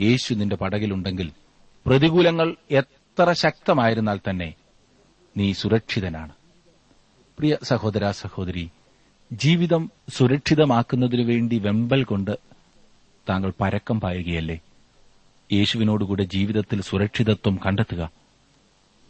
യേശു 0.00 0.34
നിന്റെ 0.34 0.56
പടകിലുണ്ടെങ്കിൽ 0.56 1.32
പ്രതികൂലങ്ങൾ 1.86 2.56
എത്ര 2.70 3.32
ശക്തമായിരുന്നാൽ 3.32 4.20
തന്നെ 4.30 4.54
നീ 5.36 5.52
സുരക്ഷിതനാണ്. 5.52 6.32
പ്രിയ 7.38 7.58
സഹോദര 7.62 8.10
സഹോദരി 8.10 8.70
ജീവിതം 9.32 9.90
സുരക്ഷിതമാക്കുന്നതിനു 10.08 11.22
വേണ്ടി 11.22 11.58
വെമ്പൽ 11.58 12.04
കൊണ്ട് 12.04 12.38
താങ്കൾ 13.28 13.52
പരക്കം 13.60 14.00
പായുകയല്ലേ? 14.00 14.60
യേശുവിനോടുകൂടെ 15.52 16.22
ജീവിതത്തിൽ 16.22 16.82
സുരക്ഷിതത്വം 16.82 17.58
കണ്ടെത്തുക 17.66 18.10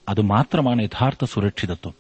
അതുമാത്രമാണ് 0.09 0.83
യഥാർത്ഥ 0.83 1.25
സുരക്ഷിതത്വം. 1.25 2.00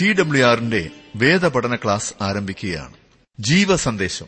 ടി 0.00 0.12
ഡബ്ല്യു 0.12 0.46
ആറിന്റെ 0.46 0.88
വേദപഠന 1.16 1.76
ക്ലാസ് 1.76 2.14
ആരംഭിക്കുകയാണ്. 2.22 2.94
ജീവസന്ദേശം. 3.40 4.26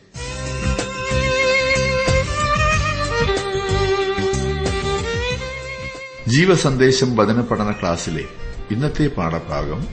ജീവസന്ദേശം 6.27 7.15
വചന 7.15 7.41
പഠന 7.41 7.71
ക്ലാസ്സിലെ 7.71 8.23
ഇന്നത്തെ 8.71 9.07
പാഠഭാഗം 9.07 9.87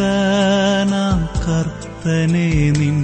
കർത്തനെ 2.07 2.49
നിൻ 2.79 2.99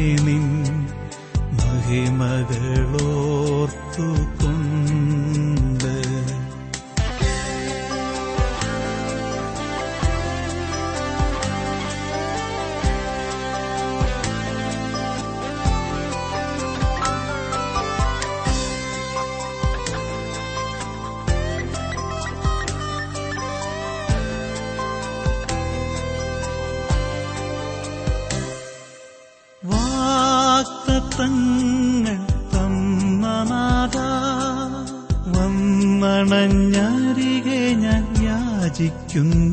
균 39.18 39.47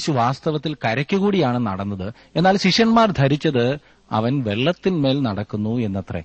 യേശു 0.00 0.12
വാസ്തവത്തിൽ 0.12 0.74
കരയ്ക്കുകൂടിയാണ് 0.74 1.66
നടന്നത്. 1.66 2.14
എന്നാൽ 2.36 2.56
ശിഷ്യന്മാർ 2.56 3.10
ധരിച്ചത് 3.10 3.78
അവൻ 4.12 4.42
വെള്ളത്തിന്മേൽ 4.42 5.22
നടക്കുന്നു 5.22 5.78
എന്നത്രേ. 5.78 6.22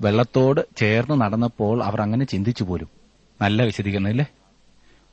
വെള്ളത്തോട് 0.00 0.60
ചേർന്ന് 0.76 1.20
നടന്നപ്പോൾ 1.20 1.84
അവർ 1.84 2.00
അങ്ങനെ 2.00 2.24
ചിന്തിച്ചു 2.24 2.64
പോലും 2.64 2.88
നല്ല 3.42 3.62
വിശദീകരണം 3.62 4.24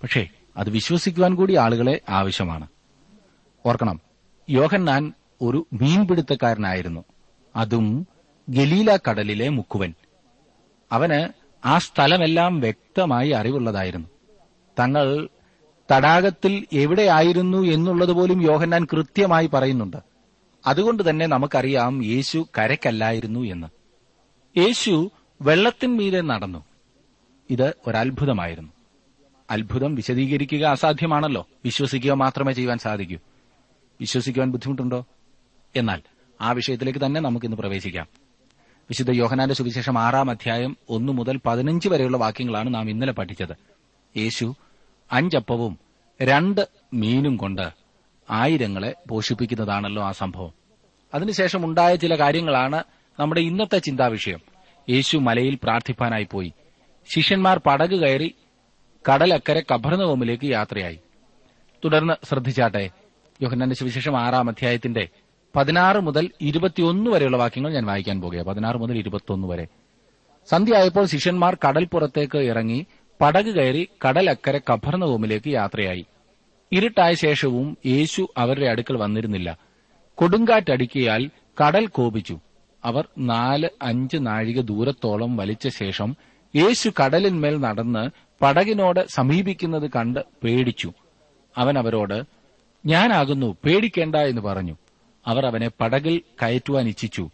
പക്ഷേ 0.03 0.27
അത് 0.57 0.69
വിശ്വസിക്കുവാൻ 0.69 1.35
കൂടി 1.35 1.55
ആളുകളെ 1.55 2.01
ആവശ്യമാണ്. 2.09 2.67
ഓർക്കണം 3.65 4.01
യോഹന്നാൻ 4.49 5.13
ഒരു 5.41 5.67
മീൻപിടുത്തക്കാരനായിരുന്നു. 5.73 7.03
അതും 7.55 8.07
ഗലീല 8.49 8.97
കടലിലെ 9.09 9.49
മുക്കുവൻ. 9.49 9.93
അവന് 10.91 11.33
ആ 11.67 11.77
സ്ഥലമെല്ലാം 11.77 12.59
വ്യക്തമായി 12.59 13.29
അറിവുള്ളതായിരുന്നു. 13.29 14.07
തങ്ങൾ 14.79 15.27
തടാകത്തിൽ 15.91 16.65
എവിടെയായിരുന്നു 16.73 17.57
എന്നുള്ളത് 17.57 18.11
പോലും 18.11 18.41
യോഹന്നാൻ 18.41 18.87
കൃത്യമായി 18.93 19.47
പറയുന്നുണ്ട്. 19.47 19.97
അതുകൊണ്ട് 20.65 21.09
തന്നെ 21.09 21.25
നമുക്കറിയാം 21.25 22.05
യേശു 22.05 22.47
കരയ്ക്കല്ലായിരുന്നു 22.57 23.39
എന്ന്. 23.39 23.67
യേശു 24.59 25.11
വെള്ളത്തിന്മീതെ 25.41 26.21
നടന്നു. 26.21 26.65
ഇത് 27.49 27.75
ഒരത്ഭുതമായിരുന്നു. 27.87 28.71
അത്ഭുതം 29.51 29.95
വിശദീകരിക്കുക 29.95 30.65
അസാധ്യമാണല്ലോ. 30.65 31.47
വിശ്വസിക്കുക 31.65 32.11
മാത്രമേ 32.11 32.53
ചെയ്യാൻ 32.53 32.77
സാധിക്കൂ. 32.77 33.17
വിശ്വസിക്കുവാൻ 34.01 34.51
ബുദ്ധിമുട്ടുണ്ടോ? 34.51 35.05
എന്നാൽ 35.75 36.01
ആ 36.41 36.51
വിഷയത്തിലേക്ക് 36.51 37.05
തന്നെ 37.05 37.21
നമുക്കിന്ന് 37.21 37.57
പ്രവേശിക്കാം. 37.57 38.07
വിശുദ്ധ 38.65 39.11
യോഹനാന്റെ 39.11 39.55
സുവിശേഷം 39.55 39.99
ആറാം 39.99 40.29
അധ്യായം 40.29 40.77
ഒന്നു 40.89 41.13
മുതൽ 41.13 41.39
പതിനഞ്ച് 41.45 41.89
വരെയുള്ള 41.89 42.17
വാക്യങ്ങളാണ് 42.17 42.75
നാം 42.75 42.89
ഇന്നലെ 42.89 43.11
പഠിച്ചത്. 43.11 43.55
യേശു 44.17 44.55
അഞ്ചപ്പവും 45.13 45.79
രണ്ട് 46.21 46.67
മീനും 46.93 47.37
കൊണ്ട് 47.37 47.69
ആയിരങ്ങളെ 48.29 48.93
പോഷിപ്പിക്കുന്നതാണല്ലോ 49.09 50.03
ആ 50.03 50.11
സംഭവം. 50.11 50.53
അതിനുശേഷം 51.13 51.65
ഉണ്ടായ 51.65 51.95
ചില 51.95 52.19
കാര്യങ്ങളാണ് 52.19 52.83
നമ്മുടെ 53.19 53.41
ഇന്നത്തെ 53.41 53.77
ചിന്താവിഷയം 53.77 54.39
യേശു 54.89 55.17
മലയിൽ 55.17 55.57
പ്രാർത്ഥിപ്പാനായി 55.63 56.27
പോയി. 56.31 56.53
ശിഷ്യന്മാർ 57.15 57.57
പടക് 57.65 57.95
കയറി 57.95 58.35
കടലക്കരെ 59.09 59.63
കബർനവമിലേക്ക് 59.73 60.45
യാത്രയായി. 60.45 60.99
തുടർന്ന് 61.85 62.13
ശ്രദ്ധിച്ചാട്ടെ 62.25 62.89
യോഹന്നാന്റെ 63.41 63.75
സുവിശേഷം 63.75 64.19
ആറാം 64.19 64.49
അധ്യായത്തിന്റെ 64.49 65.07
പതിനാറ് 65.55 65.97
മുതൽ 65.97 66.29
ഇരുപത്തിയൊന്ന് 66.41 67.11
വരെയുള്ള 67.11 67.37
വാക്യങ്ങൾ 67.37 67.73
ഞാൻ 67.73 67.85
വായിക്കാൻ 67.85 68.21
പോകുക 68.21 68.41
പതിനാറ് 68.41 68.77
മുതൽ 68.77 68.97
ഇരുപത്തിയൊന്ന് 68.97 69.47
വരെ. 69.47 69.67
സന്ധ്യയായപ്പോൾ 70.49 71.05
ശിഷ്യന്മാർ 71.05 71.57
കടൽപ്പുറത്തേക്ക് 71.67 72.37
ഇറങ്ങി 72.37 72.85
പടക് 73.23 73.45
കയറി 73.45 73.87
കടലക്കരെ 74.07 74.61
കബർന്നവോമിലേക്ക് 74.71 75.49
യാത്രയായി. 75.49 76.05
ഇരുട്ടായ 76.71 77.13
ശേഷവും 77.13 77.77
യേശു 77.85 78.27
അവരുടെ 78.37 78.65
അടുക്കൽ 78.65 78.97
വന്നിരുന്നില്ല. 78.97 79.57
കൊടുങ്കാറ്റടിക്കിയാൽ 80.15 81.29
കടൽ 81.61 81.87
കോപിച്ചു. 81.87 82.39
അവർ 82.85 83.07
നാല് 83.17 83.69
അഞ്ച് 83.81 84.17
നാഴിക 84.21 84.61
ദൂരത്തോളം 84.61 85.37
വലിച്ച 85.37 85.67
ശേഷം 85.67 86.15
യേശു 86.55 86.91
കടലിന്മേൽ 87.03 87.59
നടന്ന് 87.59 88.09
പടകിനോട് 88.41 89.07
സമീപിക്കുന്നത് 89.07 89.91
കണ്ട് 89.95 90.19
പേടിച്ചു. 90.43 90.93
അവൻ 91.57 91.77
അവരോട് 91.77 92.23
ഞാനാകുന്നു 92.85 93.57
പേടിക്കേണ്ട 93.65 94.15
എന്ന് 94.15 94.41
പറഞ്ഞു. 94.41 94.77
അവർ 95.27 95.45
അവനെ 95.45 95.69
പടകിൽ 95.81 96.21
കയറ്റുവാൻ 96.41 96.87
ഇച്ഛിച്ചു. 96.87 97.29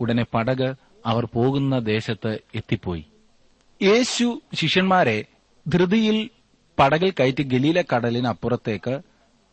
ഉടനെ 0.00 0.24
പടക് 0.34 0.74
അവർ 1.06 1.28
പോകുന്ന 1.34 1.78
ദേശത്ത് 1.78 2.38
എത്തിപ്പോയി. 2.54 3.04
യേശു 3.82 4.40
ശിഷ്യന്മാരെ 4.54 5.24
ധൃതിയിൽ 5.66 6.30
പടകിൽ 6.78 7.12
കയറ്റി 7.20 7.42
ഗലീല 7.42 7.82
കടലിനപ്പുറത്തേക്ക് 7.82 9.00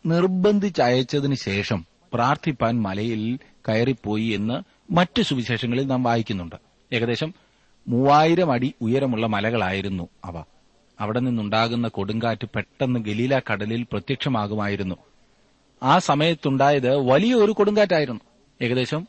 നിർബന്ധിച്ചയച്ചതിന് 0.05 1.35
ശേഷം 1.35 1.85
പ്രാർത്ഥിപ്പാൻ 2.13 2.81
മലയിൽ 2.81 3.39
കയറിപ്പോയി 3.69 4.27
എന്ന് 4.27 4.63
മറ്റ് 4.93 5.21
സുവിശേഷങ്ങളിൽ 5.21 5.87
നാം 5.87 6.03
വായിക്കുന്നുണ്ട്. 6.03 6.55
ഏകദേശം 6.93 7.33
മൂവായിരം 7.87 8.51
അടി 8.51 8.73
ഉയരമുള്ള 8.81 9.27
മലകളായിരുന്നു 9.27 10.09
അവ. 10.23 10.43
അവിടെ 10.99 11.19
നിന്നുണ്ടാകുന്ന 11.19 11.87
കൊടുങ്കാറ്റ് 11.87 12.47
പെട്ടെന്ന് 12.55 12.99
ഗലീല 12.99 13.41
കടലിൽ 13.51 13.83
പ്രത്യക്ഷമാകുമായിരുന്നു. 13.83 14.95
ആ 15.83 15.99
സമയത്തുണ്ടായത് 15.99 16.95
വലിയൊരു 16.95 17.51
കൊടുങ്കാറ്റായിരുന്നു. 17.51 18.21
ഏകദേശം 18.61 19.07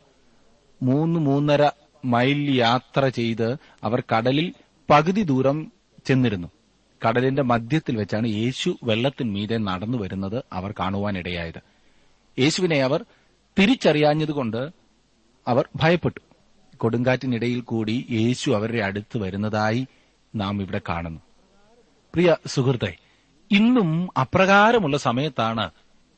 മൂന്ന് 0.82 1.20
മൂന്നര 1.20 1.70
മൈൽ 2.04 2.56
യാത്ര 2.56 3.08
ചെയ്ത് 3.08 3.56
അവർ 3.84 4.02
കടലിൽ 4.16 4.54
പകുതി 4.90 5.22
ദൂരം 5.22 5.72
ചെന്നിരുന്നു. 6.06 6.48
കടലിന്റെ 7.08 7.42
മധ്യത്തിൽ 7.42 7.96
വെച്ചാണ് 7.96 8.26
യേശു 8.26 8.78
വെള്ളത്തിന്മീതെ 8.82 9.56
നടന്നു 9.56 9.98
വരുന്നത് 9.98 10.44
അവർ 10.52 10.74
കാണുവാനിടയായത്. 10.78 11.62
യേശുവിനെ 12.38 12.82
അവർ 12.82 13.04
തിരിച്ചറിയാഞ്ഞതുകൊണ്ട് 13.58 14.70
അവർ 15.48 15.68
ഭയപ്പെട്ടു. 15.76 16.20
കൊടുങ്കാറ്റിനിടയിൽ 16.76 17.60
കൂടി 17.60 18.06
യേശു 18.10 18.50
അവരുടെ 18.50 18.82
അടുത്ത് 18.82 19.18
വരുന്നതായി 19.18 19.86
നാം 20.34 20.62
ഇവിടെ 20.62 20.80
കാണുന്നു. 20.88 21.20
പ്രിയ 22.14 22.36
സുഹൃത്തെ 22.46 22.96
ഇന്നും 23.50 24.08
അപ്രകാരമുള്ള 24.20 24.96
സമയത്താണ് 24.96 25.70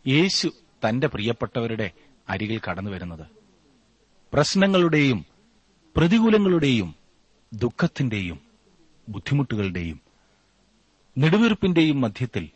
യേശു 0.06 0.48
തന്റെ 0.88 1.06
പ്രിയപ്പെട്ടവരുടെ 1.06 1.90
അരികിൽ 2.28 2.60
കടന്നു 2.70 2.90
വരുന്നത്. 2.90 3.26
പ്രശ്നങ്ങളുടെയും 4.32 5.26
പ്രതികൂലങ്ങളുടെയും 5.96 6.94
ദുഃഖത്തിന്റെയും 7.54 8.47
ബുദ്ധിമുട്ടുകളുടെയും 9.08 10.00
നെടുവീർപ്പിന്റെയും 11.18 12.00
മധ്യത്തിൽ 12.00 12.48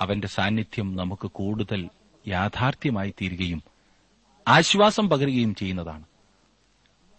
അവന്റെ 0.00 0.28
സാന്നിധ്യം 0.28 0.96
നമുക്ക് 0.96 1.30
കൂടുതൽ 1.30 1.88
യാഥാർത്ഥ്യമായി 2.28 3.10
തീരുകയും 3.10 3.62
ആശ്വാസം 4.48 5.08
പകരുകയും 5.08 5.54
ചെയ്യുന്നതാണ്. 5.54 6.04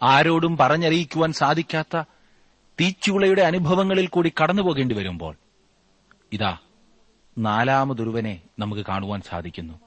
ആരോടും 0.03 0.57
പറഞ്ഞറിയിക്കുവാൻ 0.57 1.31
സാധിക്കാത്ത 1.33 2.01
തീച്ചുളയുടെ 2.81 3.41
അനുഭവങ്ങളിൽ 3.41 4.07
കൂടി 4.07 4.31
കടന്നുപോകേണ്ടി 4.43 4.95
വരുമ്പോൾ 4.95 5.35
ഇതാ 6.31 6.57
നാലാമതൊരുവനെ 7.37 8.41
നമുക്ക് 8.59 8.81
കാണുവാൻ 8.81 9.21
സാധിക്കുന്നു. 9.21 9.79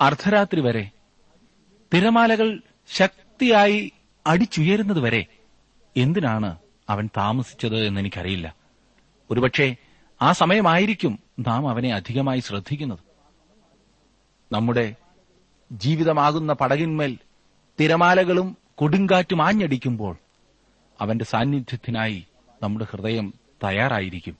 അർദ്ധരാത്രി 0.00 0.60
വരെ 0.60 0.90
തിരമാലകൾ 1.94 2.60
ശക്തിയായി 2.88 3.92
അടിച്ചുയരുന്നതുവരെ 4.26 5.26
എന്തിനാണ് 5.96 6.56
അവൻ 6.88 7.08
താമസിച്ചത് 7.16 7.86
എന്നെനിക്കറിയില്ല. 7.86 8.54
ഒരുപക്ഷെ 9.30 9.76
ആ 10.22 10.32
സമയമായിരിക്കും 10.32 11.18
നാം 11.38 11.68
അവനെ 11.68 11.94
അധികമായി 11.94 12.40
ശ്രദ്ധിക്കുന്നത്. 12.40 12.98
നമ്മുടെ 14.52 14.94
ജീവിതമാകുന്ന 15.72 16.52
പടകിന്മേൽ 16.52 17.18
തിരമാലകളും 17.80 18.56
കൊടുങ്കാറ്റും 18.74 19.42
ആഞ്ഞടിക്കുമ്പോൾ 19.42 20.16
അവന്റെ 21.00 21.24
സാന്നിധ്യത്തിനായി 21.24 22.26
നമ്മുടെ 22.62 22.86
ഹൃദയം 22.90 23.34
തയ്യാറായിരിക്കും. 23.64 24.36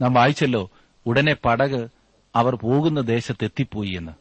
നാം 0.00 0.14
വായിച്ചല്ലോ 0.14 0.70
ഉടനെ 1.06 1.36
പടക് 1.44 1.88
അവർ 2.36 2.54
പോകുന്ന 2.54 3.00
ദേശത്തെത്തിപ്പോയി 3.00 3.90
എന്ന്. 3.90 4.12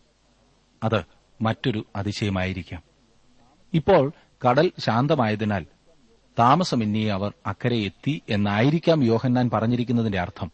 അത് 0.83 1.03
മറ്റൊരു 1.41 1.85
അതിശയമായിരിക്കാം. 1.95 2.83
ഇപ്പോൾ 3.73 4.11
കടൽ 4.49 4.71
ശാന്തമായതിനാൽ 4.79 5.65
താമസമെന്നിയെ 6.39 7.11
അവർ 7.11 7.33
അക്കരെ 7.45 7.77
എത്തി 7.77 8.21
എന്നായിരിക്കാം 8.29 9.03
യോഹന്നാൻ 9.03 9.49
പറഞ്ഞിരിക്കുന്നതിന്റെ 9.53 10.19
അർത്ഥം. 10.19 10.51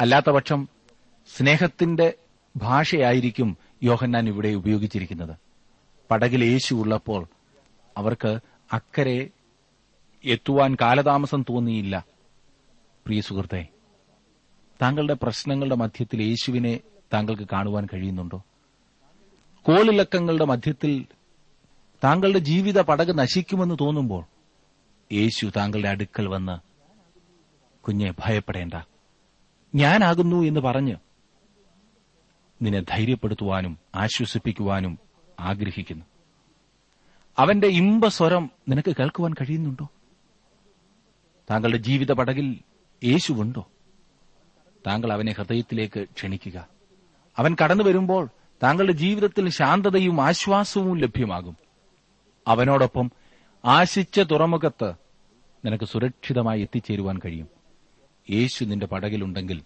അല്ലാത്തപക്ഷം 0.00 0.68
സ്നേഹത്തിന്റെ 1.36 2.14
ഭാഷയായിരിക്കും 2.56 3.56
യോഹന്നാൻ 3.82 4.28
ഇവിടെ 4.28 4.48
ഉപയോഗിച്ചിരിക്കുന്നത്. 4.48 5.36
പടകിൽ 6.10 6.44
യേശു 6.44 6.74
ഉള്ളപ്പോൾ 6.74 7.26
അവർക്ക് 7.96 8.40
അക്കരെ 8.72 9.28
എത്തുവാൻ 10.24 10.76
കാലതാമസം 10.80 11.44
തോന്നിയില്ല. 11.50 12.04
പ്രിയ 13.06 13.20
സുഹൃത്തെ 13.20 13.66
താങ്കളുടെ 14.82 15.16
പ്രശ്നങ്ങളുടെ 15.22 15.74
മധ്യത്തിൽ 15.74 16.22
യേശുവിനെ 16.22 16.80
താങ്കൾക്ക് 17.12 17.48
കാണുവാൻ 17.52 17.86
കഴിയുന്നുണ്ടോ? 17.94 18.42
കോളിളക്കങ്ങളുടെ 19.62 20.44
മധ്യത്തിൽ 20.44 21.04
താങ്കളുടെ 22.04 22.38
ജീവിത 22.38 22.80
പടക് 22.80 23.18
നശിക്കുമെന്ന് 23.18 23.74
തോന്നുമ്പോൾ 23.80 24.24
യേശു 25.12 25.50
താങ്കളുടെ 25.56 25.88
അടുക്കൽ 25.88 26.28
വന്ന് 26.28 26.58
കുഞ്ഞെ 27.82 28.10
ഭയപ്പെടേണ്ട. 28.10 28.74
ഞാനാകുന്നു 29.74 30.36
എന്ന് 30.36 30.60
പറഞ്ഞ് 30.60 30.96
നിന്നെ 32.62 32.80
ധൈര്യപ്പെടുത്തുവാനും 32.80 33.78
ആശ്വസിപ്പിക്കുവാനും 33.94 34.98
ആഗ്രഹിക്കുന്നു. 35.40 36.04
അവന്റെ 37.38 37.66
ഇമ്പസ്വരം 37.66 38.50
നിനക്ക് 38.68 38.96
കേൾക്കുവാൻ 38.96 39.32
കഴിയുന്നുണ്ടോ? 39.32 39.88
താങ്കളുടെ 41.50 41.76
ജീവിത 41.76 42.12
പടകിൽ 42.12 42.58
യേശുവുണ്ടോ? 43.04 43.68
താങ്കൾ 44.86 45.12
അവനെ 45.12 45.32
ഹൃദയത്തിലേക്ക് 45.32 46.04
ക്ഷണിക്കുക. 46.04 46.68
അവൻ 47.38 47.56
കടന്നു 47.64 47.84
വരുമ്പോൾ 47.84 48.28
താങ്കളുടെ 48.62 48.92
ജീവിതത്തിൽ 48.92 49.48
ശാന്തതയും 49.48 50.24
ആശ്വാസവും 50.24 50.98
ലഭ്യമാകും. 50.98 51.56
അവനോടൊപ്പം 52.48 53.10
ആശിച്ച 53.64 54.20
തുറമുഖത്ത് 54.20 54.99
നിനക്ക് 55.64 55.84
സുരക്ഷിതമായി 55.84 56.60
എത്തിച്ചേരുവാൻ 56.60 57.18
കഴിയും. 57.24 57.48
യേശു 58.30 58.64
നിന്റെ 58.64 58.86
പടകിലുണ്ടെങ്കിൽ 58.86 59.62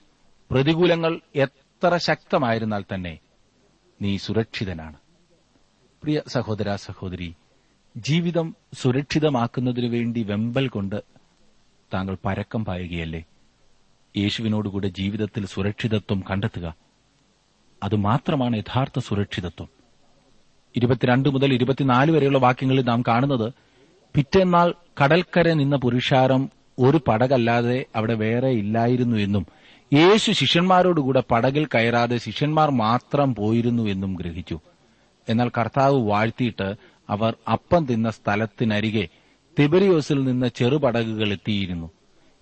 പ്രതികൂലങ്ങൾ 0.51 1.21
എത്ര 1.37 1.97
ശക്തമായിരുന്നാൽ 1.97 2.85
തന്നെ 2.95 3.19
നീ 4.03 4.17
സുരക്ഷിതനാണ്. 4.17 4.97
പ്രിയ 6.03 6.23
സഹോദര 6.29 6.75
സഹോദരി 6.77 7.35
ജീവിതം 7.97 8.57
സുരക്ഷിതമാക്കുന്നതിനു 8.75 9.89
വേണ്ടി 9.89 10.23
വെമ്പൽ 10.23 10.69
കൊണ്ട് 10.69 11.03
താങ്കൾ 11.95 12.17
പരക്കം 12.25 12.65
പായുകയല്ലേ? 12.65 13.25
യേശുവിനോടുകൂടെ 14.17 14.89
ജീവിതത്തിൽ 14.89 15.47
സുരക്ഷിതത്വം 15.47 16.25
കണ്ടെത്തുക 16.31 16.75
അതുമാത്രമാണ് 17.83 18.57
യഥാർത്ഥ 18.57 18.99
സുരക്ഷിതത്വം. 18.99 19.69
ഇരുപത്തിരണ്ട് 20.77 21.29
മുതൽ 21.29 21.55
ഇരുപത്തിനാല് 21.55 22.13
വരെയുള്ള 22.13 22.39
വാക്യങ്ങളിൽ 22.39 22.83
നാം 22.83 23.03
കാണുന്നത് 23.09 23.53
പിറ്റേന്നാൾ 24.15 24.75
കടൽക്കര 25.05 25.53
നിന്ന 25.53 25.77
പുരുഷാരം 25.77 26.51
ഒരു 26.79 27.01
പടകല്ലാതെ 27.09 27.85
അവിടെ 27.97 28.15
വേറെ 28.15 28.49
ഇല്ലായിരുന്നു 28.49 29.17
എന്നും 29.17 29.47
യേശു 29.93 30.33
ശിഷ്യന്മാരോടുകൂടെ 30.33 31.23
പടകിൽ 31.31 31.67
കയറാതെ 31.67 32.17
ശിഷ്യന്മാർ 32.17 32.71
മാത്രം 32.71 33.35
പോയിരുന്നു 33.35 33.83
എന്നും 33.83 34.15
ഗ്രഹിച്ചു. 34.15 34.61
എന്നാൽ 35.29 35.51
കർത്താവ് 35.59 36.09
വാഴ്ത്തിയിട്ട് 36.09 36.75
അവർ 37.11 37.35
അപ്പം 37.53 37.87
തിന്ന 37.87 38.11
സ്ഥലത്തിനരികെ 38.11 39.09
തിബരിയോസിൽ 39.59 40.25
നിന്ന് 40.25 40.47
ചെറുപടകുകൾ 40.47 41.33
എത്തിയിരുന്നു. 41.33 41.91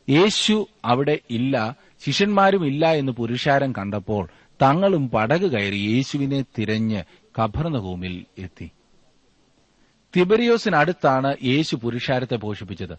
യേശു 0.08 0.68
അവിടെ 0.84 1.18
ഇല്ല 1.30 1.76
ശിഷ്യന്മാരും 2.06 2.66
ഇല്ല 2.66 2.92
എന്ന് 2.92 3.12
പുരുഷാരം 3.12 3.72
കണ്ടപ്പോൾ 3.72 4.28
തങ്ങളും 4.62 5.10
പടക് 5.10 5.50
കയറി 5.50 5.76
യേശുവിനെ 5.76 6.44
തിരഞ്ഞ് 6.58 7.02
കഭർനഹൂമിൽ 7.38 8.24
എത്തി. 8.38 8.70
തിബരിയോസിനടുത്താണ് 10.16 11.36
യേശു 11.44 11.76
പുരുഷാരത്തെ 11.76 12.36
പോഷിപ്പിച്ചത്. 12.36 12.98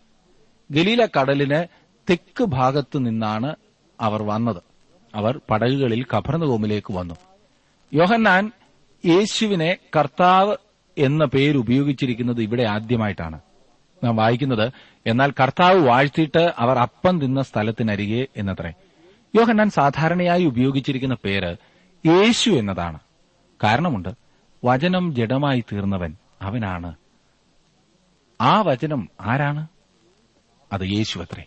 ഗലീല 0.72 1.06
കടലിന് 1.06 1.66
തെക്ക് 2.10 2.44
ഭാഗത്തു 2.44 2.98
നിന്നാണ് 2.98 3.56
അവർ 4.02 4.24
വന്നത്. 4.24 4.64
അവർ 5.16 5.40
പടകുകളിൽ 5.50 6.06
കഭർനഹൂമിലേക്ക് 6.18 6.94
വന്നു. 6.94 7.16
യോഹന്നാൻ 7.94 8.52
യേശുവിനെ 9.06 9.78
കർത്താവ് 10.00 10.56
എന്ന 10.98 11.26
പേര് 11.26 11.58
ഉപയോഗിച്ചിരിക്കുന്നത് 11.58 12.42
ഇവിടെ 12.42 12.64
ആദ്യമായിട്ടാണ്. 12.64 13.40
നാം 14.04 14.16
വായിക്കുന്നത് 14.16 14.72
എന്നാൽ 15.08 15.32
കർത്താവ് 15.32 15.88
വാഴ്ത്തിയിട്ട് 15.88 16.54
അവർ 16.58 16.78
അപ്പം 16.78 17.22
തിന്ന 17.22 17.42
സ്ഥലത്തിനരികെ 17.42 18.28
എന്നത്രേ. 18.38 18.74
യോഹന്നാൻ 19.36 19.70
സാധാരണയായി 19.70 20.46
ഉപയോഗിച്ചിരിക്കുന്ന 20.46 21.16
പേര് 21.26 21.56
യേശു 22.06 22.50
എന്നതാണ്. 22.50 23.00
കാരണമുണ്ട് 23.64 24.10
വചനം 24.66 25.16
ജഡമായി 25.16 25.64
തീർന്നവൻ 25.74 26.16
അവനാണ്. 26.42 26.96
ആ 28.42 28.62
വചനം 28.62 29.10
ആരാണ്? 29.22 29.68
അത് 30.74 30.82
യേശു 30.82 31.20
അത്രേ. 31.20 31.44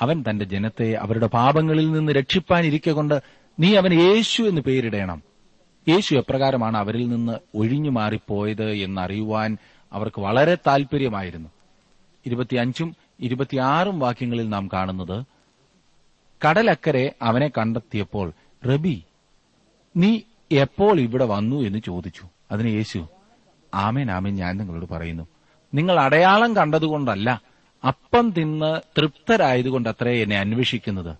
അവൻ 0.00 0.24
തന്റെ 0.30 0.44
ജനത്തെ 0.44 0.94
അവരുടെ 0.94 1.26
പാപങ്ങളിൽ 1.26 1.92
നിന്ന് 1.92 2.12
രക്ഷിപ്പാനിരിക്കൊണ്ട് 2.12 3.22
നീ 3.60 3.76
അവൻ 3.76 3.94
യേശു 3.94 4.42
എന്ന് 4.42 4.60
പേരിടേണം. 4.60 5.22
യേശു 5.88 6.14
എപ്രകാരമാണ് 6.14 6.76
അവരിൽ 6.76 7.08
നിന്ന് 7.08 7.38
ഒഴിഞ്ഞു 7.54 7.90
മാറിപ്പോയത് 7.90 8.70
എന്നറിയുവാൻ 8.70 9.56
അവർക്ക് 9.92 10.20
വളരെ 10.20 10.54
താൽപര്യമായിരുന്നു. 10.54 11.48
ഇരുപത്തിയഞ്ചും 12.26 12.96
ഇരുപത്തിയാറും 13.20 13.98
വാക്യങ്ങളിൽ 13.98 14.48
നാം 14.48 14.68
കാണുന്നത് 14.72 15.24
കടലക്കരെ 16.48 17.12
അവനെ 17.22 17.48
കണ്ടെത്തിയപ്പോൾ 17.48 18.32
റബി 18.66 19.04
നീ 19.96 20.20
എപ്പോൾ 20.52 21.00
ഇവിടെ 21.00 21.24
വന്നു? 21.24 21.56
എന്ന് 21.56 21.78
ചോദിച്ചു. 21.78 22.28
അതിന് 22.50 22.68
യേശു 22.68 23.06
ആമേൻ 23.74 24.10
ആമേൻ 24.10 24.34
ഞാൻ 24.34 24.56
നിങ്ങളോട് 24.56 24.88
പറയുന്നു. 24.88 25.26
നിങ്ങൾ 25.74 26.00
അടയാളം 26.00 26.56
കണ്ടതുകൊണ്ടല്ല 26.56 27.42
അപ്പം 27.88 28.30
തിന്ന് 28.30 28.80
തൃപ്തരായതുകൊണ്ട് 28.98 29.88
അത്രേ 29.88 30.22
എന്നെ 30.22 30.38
അന്വേഷിക്കുന്നത്. 30.38 31.16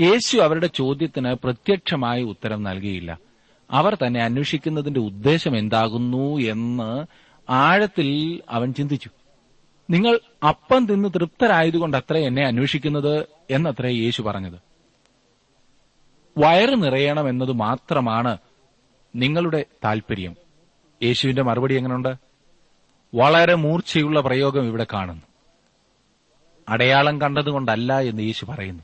യേശു 0.00 0.38
അവരുടെ 0.38 0.66
ചോദ്യത്തിന് 0.66 1.34
പ്രത്യക്ഷമായ 1.44 2.22
ഉത്തരം 2.22 2.62
നൽകിയില്ല. 2.62 3.18
അവർ 3.70 3.96
തന്നെ 4.06 4.22
അന്വേഷിക്കുന്നതിന്റെ 4.22 5.00
ഉദ്ദേശം 5.00 5.56
എന്താകുന്നു 5.56 6.38
എന്ന് 6.38 7.06
ആഴത്തിൽ 7.50 8.40
അവൻ 8.48 8.72
ചിന്തിച്ചു. 8.72 9.10
നിങ്ങൾ 9.90 10.18
അപ്പം 10.48 10.86
തിന്ന് 10.86 11.08
തൃപ്തരായതുകൊണ്ട് 11.08 11.96
അത്ര 11.96 12.16
എന്നെ 12.16 12.46
അന്വേഷിക്കുന്നത് 12.46 13.26
എന്നത്രേ 13.50 13.92
യേശു 13.92 14.22
പറഞ്ഞത്. 14.22 14.60
വയറ് 16.38 16.82
നിറയണം 16.82 17.28
എന്നത് 17.28 17.52
മാത്രമാണ് 17.52 18.38
നിങ്ങളുടെ 19.16 19.64
താൽപര്യം. 19.84 20.36
യേശുവിന്റെ 21.02 21.42
മറുപടി 21.42 21.74
എങ്ങനെയുണ്ട് 21.74 22.31
വളരെ 23.14 23.54
മൂർച്ചയുള്ള 23.54 24.20
പ്രയോഗം 24.20 24.66
ഇവിടെ 24.66 24.86
കാണുന്നു. 24.92 25.22
അടയാളം 26.68 27.20
കണ്ടതുകൊണ്ടല്ല 27.20 28.00
എന്ന് 28.00 28.22
യേശു 28.22 28.44
പറയുന്നു. 28.44 28.82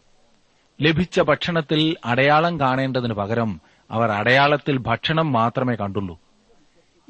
ലഭിച്ച 0.82 1.20
ഭക്ഷണത്തിൽ 1.20 1.96
അടയാളം 2.04 2.60
കാണേണ്ടതിന് 2.60 3.12
പകരം 3.12 3.60
അവർ 3.90 4.10
അടയാളത്തിൽ 4.10 4.76
ഭക്ഷണം 4.76 5.32
മാത്രമേ 5.32 5.74
കണ്ടുള്ളൂ. 5.74 6.20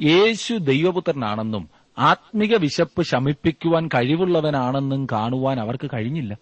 യേശു 0.03 0.55
ദൈവപുത്രനാണെന്നും 0.55 1.69
ആത്മിക 1.99 2.57
വിശപ്പ് 2.57 3.03
ശമിപ്പിക്കുവാൻ 3.03 3.89
കഴിവുള്ളവനാണെന്നും 3.89 5.07
കാണുവാൻ 5.13 5.61
അവർക്ക് 5.61 5.91
കഴിഞ്ഞില്ല. 5.95 6.37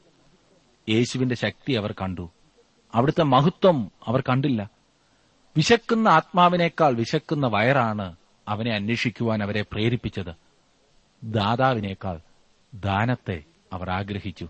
യേശുവിന്റെ 0.89 1.35
ശക്തി 1.35 1.73
അവർ 1.73 1.93
കണ്ടു. 1.93 2.31
അവിടുത്തെ 2.95 3.23
മഹത്വം 3.23 3.93
അവർ 4.07 4.21
കണ്ടില്ല. 4.21 4.71
വിശക്കുന്ന 5.57 6.09
ആത്മാവിനേക്കാൾ 6.09 6.93
വിശക്കുന്ന 6.93 7.47
വയറാണ് 7.47 8.17
അവനെ 8.49 8.75
അന്വേഷിക്കുവാൻ 8.75 9.43
അവരെ 9.43 9.63
പ്രേരിപ്പിച്ചത്. 9.63 10.46
ദാതാവിനേക്കാൾ 11.25 12.21
ദാനത്തെ 12.75 13.45
അവർ 13.73 13.91
ആഗ്രഹിച്ചു. 13.91 14.49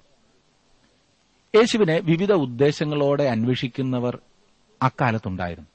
യേശുവിനെ 1.57 1.99
വിവിധ 1.99 2.33
ഉദ്ദേശങ്ങളോടെ 2.33 3.23
അന്വേഷിക്കുന്നവർ 3.23 4.19
അക്കാലത്തുണ്ടായിരുന്നു. 4.83 5.69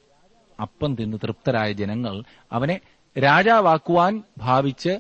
അപ്പം 0.62 0.96
തിന്ന് 0.96 1.18
തൃപ്തരായ 1.18 1.72
ജനങ്ങൾ 1.72 2.24
അവനെ 2.52 2.80
രാജാവാക്കുവാൻ 3.20 4.24
ഭാവിച്ച് 4.38 5.00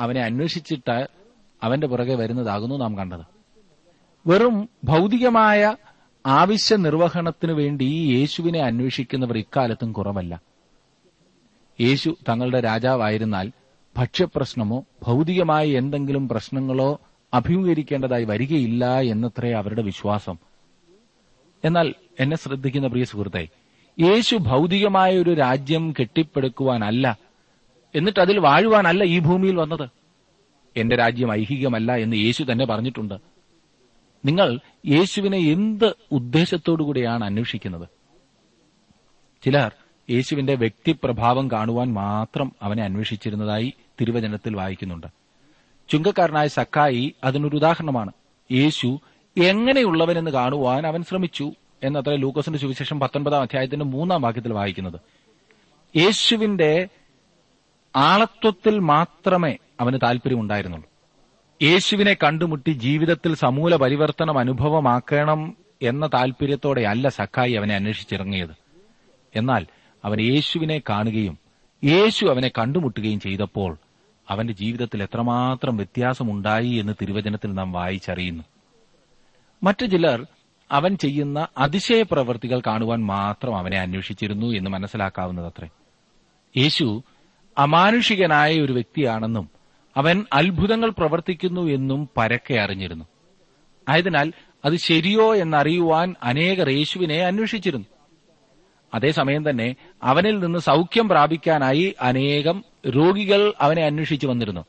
അവനെ 0.00 0.20
അന്വേഷിച്ചിട്ട് 0.20 1.08
അവന്റെ 1.62 1.86
പുറകെ 1.86 2.14
വരുന്നതാകുന്നു 2.14 2.74
നാം 2.74 2.98
കണ്ടത്. 2.98 3.20
വെറും 4.26 4.68
ഭൗതികമായ 4.84 5.76
ആവശ്യ 6.26 6.76
നിർവഹണത്തിനു 6.76 7.52
വേണ്ടി 7.52 7.84
യേശുവിനെ 7.84 8.60
അന്വേഷിക്കുന്നവർ 8.60 9.38
ഇക്കാലത്തും 9.38 9.92
കുറവല്ല. 9.92 10.40
യേശു 11.80 12.16
തങ്ങളുടെ 12.28 12.60
രാജാവായിരുന്നാൽ 12.60 13.52
ഭക്ഷ്യപ്രശ്നമോ 13.96 14.84
ഭൗതികമായ 15.02 15.66
എന്തെങ്കിലും 15.66 16.28
പ്രശ്നങ്ങളോ 16.28 17.00
അഭിമുഖീകരിക്കേണ്ടതായി 17.34 18.24
വരികയില്ല 18.24 19.00
എന്നത്രേ 19.00 19.52
അവരുടെ 19.52 19.82
വിശ്വാസം. 19.82 20.36
എന്നാൽ 21.64 21.94
എന്നെ 22.20 22.36
ശ്രദ്ധിക്കുന്ന 22.36 22.88
പ്രിയ 22.88 23.04
സുഹൃത്തെ 23.04 23.48
യേശു 24.00 24.36
ഭൗതികമായ 24.36 25.18
ഒരു 25.18 25.34
രാജ്യം 25.34 25.94
കെട്ടിപ്പടുക്കുവാനല്ല 26.00 27.18
എന്നിട്ട് 27.94 28.20
അതിൽ 28.20 28.38
വാഴുവാനല്ല 28.38 29.04
ഈ 29.04 29.18
ഭൂമിയിൽ 29.18 29.56
വന്നത്. 29.56 29.90
എന്റെ 30.76 30.96
രാജ്യം 30.96 31.32
ഐഹികമല്ല 31.32 31.96
എന്ന് 31.96 32.16
യേശു 32.16 32.44
തന്നെ 32.52 32.66
പറഞ്ഞിട്ടുണ്ട്. 32.66 33.14
നിങ്ങൾ 34.24 34.58
യേശുവിനെ 34.86 35.38
എന്ത് 35.38 35.94
ഉദ്ദേശത്തോടുകൂടിയാണ് 36.12 37.24
അന്വേഷിക്കുന്നത്? 37.24 37.88
ചിലർ 39.44 39.72
യേശുവിന്റെ 40.10 40.54
വ്യക്തിപ്രഭാവം 40.54 41.50
കാണുവാൻ 41.50 41.92
മാത്രം 41.92 42.52
അവനെ 42.62 42.82
അന്വേഷിച്ചിരുന്നതായി 42.82 43.74
തിരുവചനത്തിൽ 44.00 44.56
വായിക്കുന്നുണ്ട്. 44.56 45.06
ചുങ്കക്കാരനായ 45.88 46.46
സക്കായി 46.46 47.14
അതിനൊരു 47.24 47.56
ഉദാഹരണമാണ്. 47.56 48.12
യേശു 48.52 49.00
എങ്ങനെയുള്ളവനെന്ന് 49.42 50.30
കാണുവാൻ 50.30 50.86
അവൻ 50.86 51.02
ശ്രമിച്ചു 51.02 51.52
എന്നത്ര 51.82 52.14
ലൂക്കോസിന്റെ 52.14 52.58
സുവിശേഷം 52.58 53.00
പത്തൊൻപതാം 53.00 53.42
അധ്യായത്തിന്റെ 53.42 53.84
മൂന്നാം 53.84 54.22
വാക്യത്തിൽ 54.22 54.52
വായിക്കുന്നത്. 54.52 55.00
യേശുവിന്റെ 55.96 56.88
ആളത്വത്തിൽ 57.96 58.78
മാത്രമേ 58.78 59.56
അവന് 59.80 59.98
താല്പര്യമുണ്ടായിരുന്നുള്ളൂ. 60.02 60.90
യേശുവിനെ 61.62 62.14
കണ്ടുമുട്ടി 62.14 62.70
ജീവിതത്തിൽ 62.70 63.34
സമൂല 63.34 63.76
പരിവർത്തനം 63.76 64.38
അനുഭവമാക്കണം 64.38 65.56
എന്ന 65.82 66.06
താല്പര്യത്തോടെയല്ല 66.06 67.08
സക്കായി 67.08 67.52
അവനെ 67.52 67.74
അന്വേഷിച്ചിറങ്ങിയത്. 67.74 68.56
എന്നാൽ 69.36 69.66
അവൻ 70.04 70.20
യേശുവിനെ 70.20 70.82
കാണുകയും 70.90 71.41
യേശു 71.84 72.26
അവനെ 72.26 72.48
കണ്ടുമുട്ടുകയും 72.48 73.20
ചെയ്തപ്പോൾ 73.20 73.76
അവന്റെ 74.28 74.52
ജീവിതത്തിൽ 74.52 75.02
എത്രമാത്രം 75.02 75.76
വ്യത്യാസമുണ്ടായി 75.76 76.68
എന്ന് 76.68 76.92
തിരുവചനത്തിൽ 77.02 77.52
നാം 77.52 77.72
വായിച്ചറിയുന്നു. 77.72 78.44
മറ്റു 79.62 79.86
ചിലർ 79.86 80.26
അവൻ 80.70 80.96
ചെയ്യുന്ന 80.96 81.46
അതിശയ 81.58 82.02
പ്രവൃത്തികൾ 82.02 82.60
കാണുവാൻ 82.66 83.04
മാത്രം 83.04 83.56
അവനെ 83.56 83.78
അന്വേഷിച്ചിരുന്നു 83.78 84.46
എന്ന് 84.46 84.70
മനസ്സിലാക്കാവുന്നതത്രേ. 84.70 85.68
യേശു 86.56 87.02
അമാനുഷികനായ 87.58 88.58
ഒരു 88.58 88.72
വ്യക്തിയാണെന്നും 88.72 89.50
അവൻ 89.96 90.24
അത്ഭുതങ്ങൾ 90.32 90.90
പ്രവർത്തിക്കുന്നു 90.90 91.60
എന്നും 91.60 92.08
പരക്കെ 92.16 92.54
അറിഞ്ഞിരുന്നു. 92.54 93.04
ആയതിനാൽ 93.88 94.32
അത് 94.64 94.76
ശരിയോ 94.76 95.34
എന്നറിയുവാൻ 95.34 96.14
അനേകർ 96.22 96.68
യേശുവിനെ 96.68 97.18
അന്വേഷിച്ചിരുന്നു. 97.18 97.86
അതേസമയം 98.94 99.50
തന്നെ 99.50 99.76
അവനിൽ 100.02 100.38
നിന്ന് 100.38 100.58
സൗഖ്യം 100.58 101.08
പ്രാപിക്കാനായി 101.08 101.94
അനേകം 102.00 102.64
രോഗികൾ 102.88 103.52
അവനെ 103.60 103.84
അന്വേഷിച്ചു 103.84 104.26
വന്നിരുന്നു. 104.26 104.64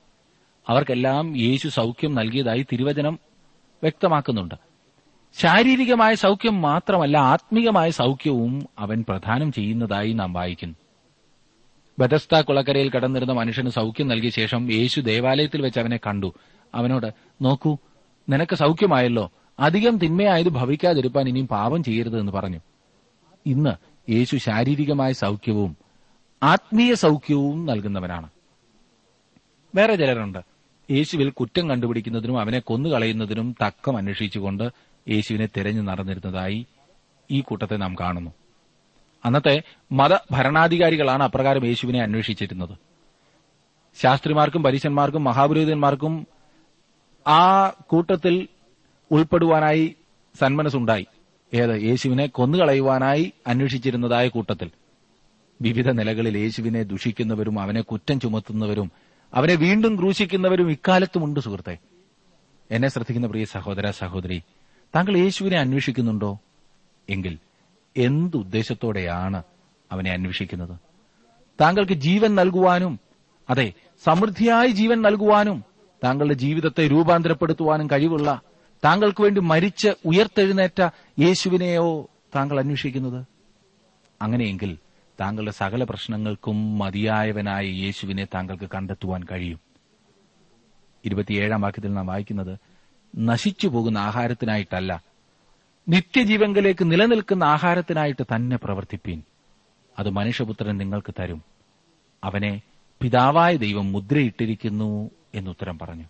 അവർക്കെല്ലാം 0.70 1.38
യേശു 1.38 1.68
സൗഖ്യം 1.68 2.16
നൽകിയതായി 2.16 2.66
തിരുവചനം 2.72 3.20
വ്യക്തമാക്കുന്നുണ്ട്. 3.84 4.56
ശാരീരികമായ 5.38 6.16
സൗഖ്യം 6.16 6.62
മാത്രമല്ല 6.62 7.18
ആത്മീയമായ 7.18 7.90
സൗഖ്യവും 7.90 8.70
അവൻ 8.80 9.06
പ്രദാനം 9.10 9.52
ചെയ്യുന്നതായി 9.52 10.14
നാം 10.14 10.34
വായിക്കുന്നു. 10.34 10.76
ബദസ്ത 12.00 12.42
കുളക്കരയിൽ 12.42 12.90
കടന്നിരുന്ന 12.90 13.34
മനുഷ്യന് 13.34 13.70
സൗഖ്യം 13.70 14.08
നൽകിയ 14.08 14.30
ശേഷം 14.30 14.72
യേശു 14.72 15.02
ദേവാലയത്തിൽ 15.02 15.62
വെച്ച് 15.62 15.80
അവനെ 15.80 15.98
കണ്ടു. 15.98 16.34
അവനോട് 16.76 17.14
നോക്കൂ 17.42 17.78
നിനക്ക് 18.30 18.56
സൗഖ്യമായല്ലോ. 18.56 19.32
അധികം 19.60 19.98
തിന്മയായത് 19.98 20.50
ഭവിക്കാതിരുപ്പാൻ 20.50 21.28
ഇനിയും 21.28 21.48
പാപം 21.48 21.84
ചെയ്യരുത് 21.84 22.20
എന്ന് 22.20 22.32
പറഞ്ഞു. 22.32 22.60
ഇന്ന് 23.46 23.93
യേശു 24.10 24.38
ശാരീരികമായ 24.38 25.12
സൗഖ്യവും 25.12 25.78
ആത്മീയ 26.44 26.94
സൗഖ്യവും 26.94 27.66
നൽകുന്നവനാണ്. 27.66 28.30
വേറെ 29.76 29.96
ചിലരുണ്ട്. 29.96 30.40
യേശുവിൽ 30.92 31.30
കുറ്റം 31.30 31.70
കണ്ടുപിടിക്കുന്നതിനും 31.70 32.40
അവനെ 32.40 32.60
കൊന്നുകളയുന്നതിനും 32.60 33.56
തക്കം 33.66 33.98
അന്വേഷിച്ചുകൊണ്ട് 33.98 34.70
യേശുവിനെ 35.10 35.46
തിരഞ്ഞു 35.46 35.82
നടന്നിരുന്നതായി 35.82 36.66
ഈ 37.32 37.42
കൂട്ടത്തെ 37.42 37.78
നാം 37.78 37.96
കാണുന്നു. 38.00 38.32
അന്നത്തെ 39.26 39.64
മത 39.92 40.14
ഭരണാധികാരികളാണ് 40.32 41.24
അപ്രകാരം 41.24 41.66
യേശുവിനെ 41.66 42.02
അന്വേഷിച്ചിരുന്നത്. 42.02 42.78
ശാസ്ത്രിമാർക്കും 44.02 44.64
പരീശന്മാർക്കും 44.64 45.24
മഹാപുരോഹിതന്മാർക്കും 45.24 46.28
ആ 47.28 47.70
കൂട്ടത്തിൽ 47.70 48.48
ഉൾപ്പെടുവാനായി 49.12 49.96
സന്മനസ്സുണ്ടായി. 50.40 51.06
ഏത്? 51.54 51.82
യേശുവിനെ 51.82 52.26
കൊന്നുകളയുവാനായി 52.26 53.34
അന്വേഷിച്ചിരുന്നതായ 53.48 54.28
കൂട്ടത്തിൽ. 54.28 54.72
വിവിധ 55.62 55.90
നിലകളിൽ 55.90 56.38
യേശുവിനെ 56.38 56.84
ദുഷിക്കുന്നവരും 56.84 57.60
അവനെ 57.60 57.82
കുറ്റം 57.82 58.20
ചുമത്തുന്നവരും 58.20 58.92
അവനെ 59.34 59.56
വീണ്ടും 59.56 59.96
ക്രൂശിക്കുന്നവരും 59.96 60.72
ഇക്കാലത്തുമുണ്ട് 60.72 61.40
സുഹൃത്തെ. 61.40 61.78
എന്നെ 62.72 62.88
ശ്രദ്ധിക്കുന്ന 62.88 63.28
പ്രിയ 63.28 63.46
സഹോദര 63.46 63.90
സഹോദരി 63.92 64.42
താങ്കൾ 64.96 65.18
യേശുവിനെ 65.18 65.60
അന്വേഷിക്കുന്നുണ്ടോ? 65.60 66.40
എങ്കിൽ 67.10 67.38
എന്തുദ്ദേശത്തോടെയാണ് 67.98 69.44
അവനെ 69.92 70.12
അന്വേഷിക്കുന്നത്? 70.12 70.80
താങ്കൾക്ക് 71.62 71.94
ജീവൻ 71.94 72.36
നൽകുവാനും 72.36 73.00
അതെ 73.50 73.74
സമൃദ്ധിയായി 74.04 74.68
ജീവൻ 74.68 75.02
നൽകുവാനും 75.02 75.64
താങ്കളുടെ 76.04 76.34
ജീവിതത്തെ 76.34 76.88
രൂപാന്തരപ്പെടുത്തുവാനും 76.88 77.88
കഴിവുള്ള 77.92 78.42
താങ്കൾക്ക് 78.84 79.24
വേണ്ടി 79.24 79.42
മരിച്ച് 79.42 79.90
ഉയർത്തെഴുന്നേറ്റ 80.06 80.82
യേശുവിനെയോ 81.20 82.10
താങ്കൾ 82.36 82.60
അന്വേഷിക്കുന്നത്? 82.60 83.26
അങ്ങനെയെങ്കിൽ 84.22 84.78
താങ്കളുടെ 85.22 85.52
സകല 85.52 85.84
പ്രശ്നങ്ങൾക്കും 85.84 86.78
മതിയായവനായ 86.78 87.66
യേശുവിനെ 87.66 88.26
താങ്കൾക്ക് 88.26 88.70
കണ്ടെത്തുവാൻ 88.76 89.24
കഴിയും. 89.32 89.60
ഇരുപത്തിയേഴാം 91.06 91.62
വാക്യത്തിൽ 91.62 91.94
നാം 91.94 92.06
വായിക്കുന്നത് 92.06 92.60
നശിച്ചു 93.18 93.68
പോകുന്ന 93.68 93.98
ആഹാരത്തിനായിട്ടല്ല 93.98 95.04
നിത്യജീവങ്കിലേക്ക് 95.90 96.92
നിലനിൽക്കുന്ന 96.92 97.44
ആഹാരത്തിനായിട്ട് 97.44 98.24
തന്നെ 98.36 98.56
പ്രവർത്തിപ്പീൻ. 98.56 99.24
അത് 100.00 100.10
മനുഷ്യപുത്രൻ 100.10 100.78
നിങ്ങൾക്ക് 100.78 101.14
തരും. 101.20 101.44
അവനെ 102.24 102.62
പിതാവായ 103.02 103.56
ദൈവം 103.56 103.92
മുദ്രയിട്ടിരിക്കുന്നു 103.92 105.12
എന്നുത്തരം 105.36 105.80
പറഞ്ഞു. 105.80 106.06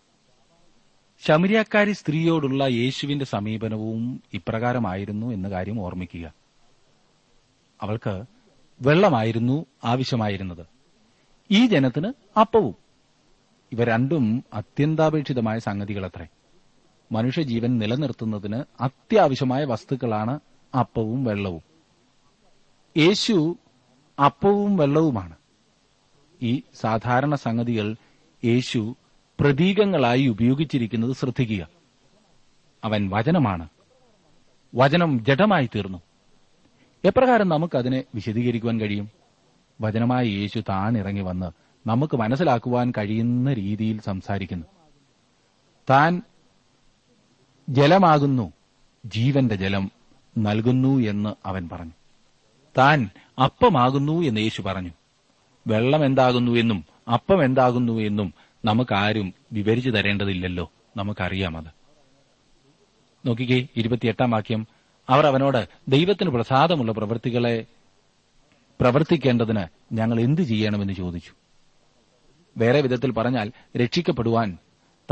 ശമരിയാക്കാരി 1.27 1.91
സ്ത്രീയോടുള്ള 1.91 2.63
യേശുവിന്റെ 2.63 3.25
സമീപനവും 3.25 4.23
ഇപ്രകാരമായിരുന്നു 4.33 5.27
എന്ന 5.27 5.49
കാര്യം 5.49 5.81
ഓർമ്മിക്കുക. 5.81 6.33
അവൾക്ക് 7.81 8.23
വെള്ളമായിരുന്നു 8.81 9.65
ആവശ്യമായിരുന്നത്. 9.83 10.65
ഈ 11.51 11.65
ജനത്തിന് 11.65 12.39
അപ്പവും. 12.39 12.75
ഇവ 13.71 13.83
രണ്ടും 13.83 14.43
അത്യന്താപേക്ഷിതമായ 14.53 15.59
സംഗതികളത്രേ. 15.59 16.27
മനുഷ്യജീവൻ 17.11 17.79
നിലനിർത്തുന്നതിന് 17.79 18.63
അത്യാവശ്യമായ 18.81 19.65
വസ്തുക്കളാണ് 19.65 20.39
അപ്പവും 20.79 21.23
വെള്ളവും. 21.23 21.61
യേശു 22.97 23.57
അപ്പവും 24.25 24.77
വെള്ളവുമാണ്. 24.77 25.35
ഈ 26.41 26.61
സാധാരണ 26.73 27.35
സംഗതികൾ 27.35 27.95
യേശു 28.45 28.95
പ്രതീകങ്ങളായി 29.39 30.27
ഉപയോഗിച്ചിരിക്കുന്നത് 30.27 31.15
ശ്രദ്ധിക്കുക. 31.15 31.67
അവൻ 32.83 33.09
വചനമാണ്. 33.09 33.69
വചനം 34.75 35.25
ജഡമായി 35.25 35.69
തീർന്നു. 35.75 36.01
എപ്രകാരം 37.05 37.49
നമുക്കതിനെ 37.49 38.03
വിശദീകരിക്കുവാൻ 38.15 38.79
കഴിയും? 38.79 39.09
വചനമായ 39.81 40.25
യേശു 40.25 40.59
താണിറങ്ങി 40.59 41.21
വന്ന് 41.21 41.51
നമുക്ക് 41.89 42.17
മനസ്സിലാക്കുവാൻ 42.17 42.91
കഴിയുന്ന 42.91 43.53
രീതിയിൽ 43.53 44.01
സംസാരിക്കുന്നു. 44.01 44.65
താൻ 45.89 46.21
ജലമാകുന്നു 47.69 48.53
ജീവന്റെ 49.05 49.55
ജലം 49.55 49.91
നൽകുന്നു 50.37 50.99
എന്ന് 50.99 51.35
അവൻ 51.45 51.69
പറഞ്ഞു. 51.71 51.91
താൻ 52.77 53.09
അപ്പമാകുന്നു 53.43 54.21
എന്ന് 54.21 54.41
യേശു 54.41 54.61
പറഞ്ഞു. 54.61 54.91
വെള്ളം 55.67 56.05
എന്താകുന്നു 56.05 56.51
എന്നും 56.51 56.85
അപ്പം 57.13 57.45
എന്താകുന്നു 57.45 57.93
എന്നും 57.93 58.33
നമുക്കാരും 58.65 59.33
വിവരിച്ചു 59.51 59.89
തരേണ്ടതില്ലല്ലോ. 59.89 60.71
നമുക്കറിയാം 60.97 61.57
അത്. 61.57 61.65
നോക്കിക്കേ 63.27 63.67
ഇരുപത്തിയെട്ടാം 63.75 64.31
വാക്യം. 64.31 64.67
അവർ 65.09 65.25
അവനോട് 65.25 65.69
ദൈവത്തിന് 65.87 66.29
പ്രസാദമുള്ള 66.29 66.91
പ്രവൃത്തികളെ 66.91 67.65
പ്രവർത്തിക്കേണ്ടതിന് 68.81 69.65
ഞങ്ങൾ 69.91 70.19
എന്തു 70.19 70.41
ചെയ്യണമെന്ന് 70.41 70.93
ചോദിച്ചു. 70.93 71.31
വേറെ 72.57 72.81
വിധത്തിൽ 72.81 73.11
പറഞ്ഞാൽ 73.11 73.51
രക്ഷിക്കപ്പെടുവാൻ 73.77 74.57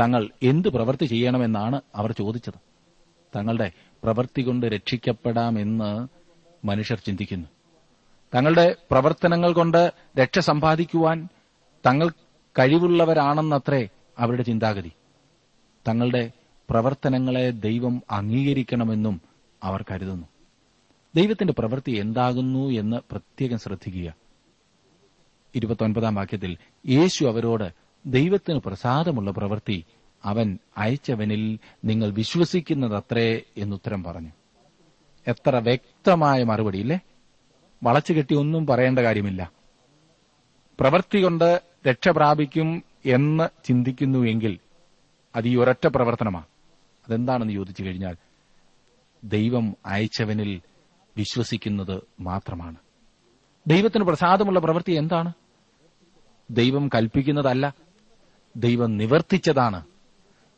തങ്ങൾ 0.00 0.30
എന്ത് 0.42 0.68
പ്രവൃത്തി 0.68 1.04
ചെയ്യണമെന്നാണ് 1.04 1.80
അവർ 1.94 2.12
ചോദിച്ചത്. 2.12 2.60
തങ്ങളുടെ 3.36 3.72
പ്രവൃത്തി 4.04 4.42
കൊണ്ട് 4.42 4.66
രക്ഷിക്കപ്പെടാമെന്ന് 4.66 6.08
മനുഷ്യർ 6.66 6.98
ചിന്തിക്കുന്നു. 6.98 7.48
തങ്ങളുടെ 8.34 8.76
പ്രവർത്തനങ്ങൾ 8.90 9.52
കൊണ്ട് 9.52 9.92
രക്ഷ 10.18 10.38
സമ്പാദിക്കുവാൻ 10.38 11.28
തങ്ങൾ 11.86 12.10
കഴിവുള്ളവരാണെന്നത്രേ 12.58 13.88
അവരുടെ 14.18 14.42
ചിന്താഗതി. 14.42 14.92
തങ്ങളുടെ 15.88 16.30
പ്രവർത്തനങ്ങളെ 16.70 17.50
ദൈവം 17.50 18.02
അംഗീകരിക്കണമെന്നും 18.10 19.20
അവർ 19.62 19.84
കരുതുന്നു. 19.90 20.26
ദൈവത്തിന്റെ 21.14 21.54
പ്രവൃത്തി 21.58 21.92
എന്താകുന്നു 21.92 22.70
എന്ന് 22.70 22.96
പ്രത്യേകം 23.10 23.58
ശ്രദ്ധിക്കുക. 23.58 24.14
ഇരുപത്തൊൻപതാം 25.54 26.14
വാക്യത്തിൽ 26.14 26.56
യേശു 26.88 27.24
അവരോട് 27.24 27.72
ദൈവത്തിന് 28.06 28.58
പ്രസാദമുള്ള 28.58 29.30
പ്രവൃത്തി 29.30 29.84
അവൻ 30.24 30.58
അയച്ചവനിൽ 30.78 31.58
നിങ്ങൾ 31.84 32.10
വിശ്വസിക്കുന്നതത്രേ 32.10 33.42
എന്നുത്തരം 33.56 34.04
പറഞ്ഞു. 34.04 34.30
എത്ര 35.28 35.56
വ്യക്തമായ 35.56 36.44
മറുപടി 36.44 36.78
ഇല്ലേ? 36.78 37.00
വളച്ചുകെട്ടി 37.82 38.34
ഒന്നും 38.34 38.66
പറയേണ്ട 38.66 38.98
കാര്യമില്ല. 38.98 39.52
പ്രവൃത്തി 40.80 41.18
കൊണ്ട് 41.18 41.71
രക്ഷ 41.88 42.08
പ്രാപിക്കും 42.08 42.82
എന്ന് 43.06 43.48
ചിന്തിക്കുന്നുവെങ്കിൽ 43.64 44.58
അത് 45.36 45.48
ഈ 45.48 45.56
ഒരൊറ്റ 45.56 45.86
പ്രവർത്തനമാണ് 45.86 46.44
അതെന്താണെന്ന് 47.08 47.52
ചോദിച്ചു 47.52 47.82
കഴിഞ്ഞാൽ 47.82 48.16
ദൈവം 49.24 49.76
അയച്ചവനിൽ 49.86 50.60
വിശ്വസിക്കുന്നത് 51.16 52.02
മാത്രമാണ്. 52.20 52.76
ദൈവത്തിന് 53.66 54.04
പ്രസാദമുള്ള 54.04 54.58
പ്രവൃത്തി 54.58 54.92
എന്താണ്? 54.92 55.32
ദൈവം 56.50 56.88
കൽപ്പിക്കുന്നതല്ല. 56.88 57.74
ദൈവം 58.56 58.96
നിവർത്തിച്ചതാണ്. 58.96 59.82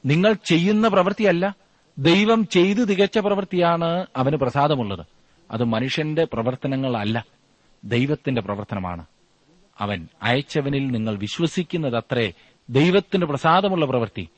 നിങ്ങൾ 0.06 0.32
ചെയ്യുന്ന 0.32 0.88
പ്രവൃത്തിയല്ല. 0.88 1.56
ദൈവം 1.98 2.46
ചെയ്തു 2.46 2.84
തികച്ച 2.84 3.18
പ്രവൃത്തിയാണ് 3.18 4.06
അവന് 4.16 4.37
പ്രസാദമുള്ളത്. 4.37 5.06
അത് 5.50 5.64
മനുഷ്യന്റെ 5.64 6.24
പ്രവർത്തനങ്ങളല്ല. 6.24 7.24
ദൈവത്തിന്റെ 7.84 8.40
പ്രവർത്തനമാണ്. 8.40 9.06
അവൻ 9.78 10.08
അയച്ചവനിൽ 10.22 10.90
നിങ്ങൾ 10.90 11.18
വിശ്വസിക്കുന്നതത്രേ 11.18 12.32
ദൈവത്തിന് 12.70 13.24
പ്രസാദമുള്ള 13.24 13.87
പ്രവൃത്തി. 13.87 14.28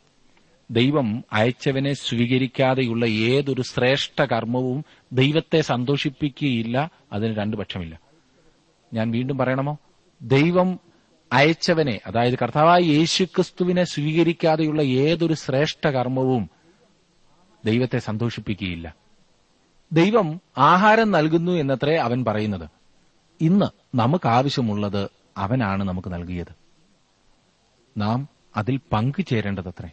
ദൈവം 0.71 1.25
അയച്ചവനെ 1.33 1.93
സ്വീകരിക്കാതെയുള്ള 1.93 3.07
ഏതൊരു 3.07 3.63
ശ്രേഷ്ഠ 3.63 4.23
കർമ്മവും 4.23 4.85
ദൈവത്തെ 5.13 5.61
സന്തോഷിപ്പിക്കുകയില്ല 5.61 6.91
അതിന് 7.13 7.37
രണ്ടു 7.37 7.57
പക്ഷമില്ല. 7.57 8.01
ഞാൻ 8.95 9.11
വീണ്ടും 9.11 9.39
പറയണമോ? 9.39 9.79
ദൈവം 10.23 10.81
അയച്ചവനെ 11.33 12.01
അതായത് 12.07 12.35
കർത്താവായ 12.35 12.81
യേശുക്രിസ്തുവിനെ 12.81 13.85
സ്വീകരിക്കാതെയുള്ള 13.85 14.83
ഏതൊരു 14.83 15.35
ശ്രേഷ്ഠ 15.35 15.89
കർമ്മവും 15.89 16.51
ദൈവത്തെ 17.65 17.99
സന്തോഷിപ്പിക്കുകയില്ല. 17.99 18.95
ദൈവം 19.93 20.41
ആഹാരം 20.59 21.11
നൽകുന്നു 21.11 21.53
എന്നത്രേ 21.53 21.97
അവൻ 21.97 22.25
പറയുന്നത്. 22.25 22.69
ഇന്ന് 23.41 23.97
നമുക്ക് 23.97 24.29
ആവശ്യമുള്ളത് 24.29 25.16
അവനാണ് 25.37 25.85
നമുക്ക് 25.85 26.13
നൽകിയത്. 26.13 26.55
നാം 27.97 28.29
അതിൽ 28.57 28.81
പങ്കുചേരേണ്ടതത്രേ. 28.93 29.91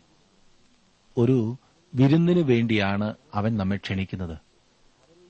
ഒരു 1.18 1.58
വിരുന്നിനു 1.96 2.42
വേണ്ടിയാണ് 2.42 3.14
അവൻ 3.34 3.58
നമ്മെ 3.58 3.78
ക്ഷണിക്കുന്നത്. 3.78 4.38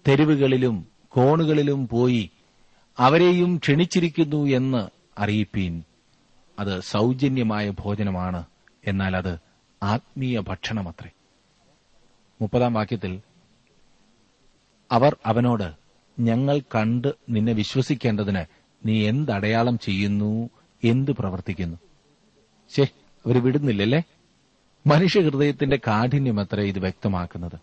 തെരുവുകളിലും 0.08 0.88
കോണുകളിലും 1.10 1.88
പോയി 1.88 2.30
അവരെയും 2.97 3.58
ക്ഷണിച്ചിരിക്കുന്നു 3.58 4.45
എന്ന് 4.45 4.88
അറിയിപ്പീൻ 5.17 5.84
അത് 6.60 6.80
സൗജന്യമായ 6.80 7.69
ഭോജനമാണ് 7.69 8.45
എന്നാൽ 8.88 9.17
അത് 9.17 9.38
ആത്മീയ 9.84 10.39
ഭക്ഷണമത്രേ. 10.39 11.10
മുപ്പതാം 12.41 12.73
വാക്യത്തിൽ 12.73 13.21
അവർ 14.91 15.17
അവനോട് 15.26 15.73
ഞങ്ങൾ 16.19 16.60
കണ്ട് 16.60 17.08
നിന്നെ 17.30 17.54
വിശ്വസിക്കേണ്ടതിന് 17.54 18.62
നീ 18.86 19.10
എന്തടയാളം 19.10 19.80
ചെയ്യുന്നു? 19.80 20.50
എന്ത് 20.84 21.12
പ്രവർത്തിക്കുന്നു? 21.12 21.78
ശേ 22.76 22.84
അവർ 23.26 23.43
വിടുന്നില്ലല്ലേ? 23.43 24.04
മനുഷ്യഹൃദയത്തിന്റെ 24.88 25.80
കാഠിന്യമത്ര 25.88 26.60
ഇത് 26.60 26.80
വ്യക്തമാക്കുന്നത്? 26.80 27.60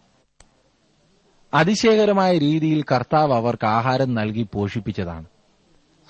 അതിശയകരമായ 1.55 2.39
രീതിയിൽ 2.39 2.83
കർത്താവ് 2.83 3.33
അവർക്ക് 3.33 3.67
ആഹാരം 3.67 4.15
നൽകി 4.15 4.47
പോഷിപ്പിച്ചതാണ്. 4.55 5.25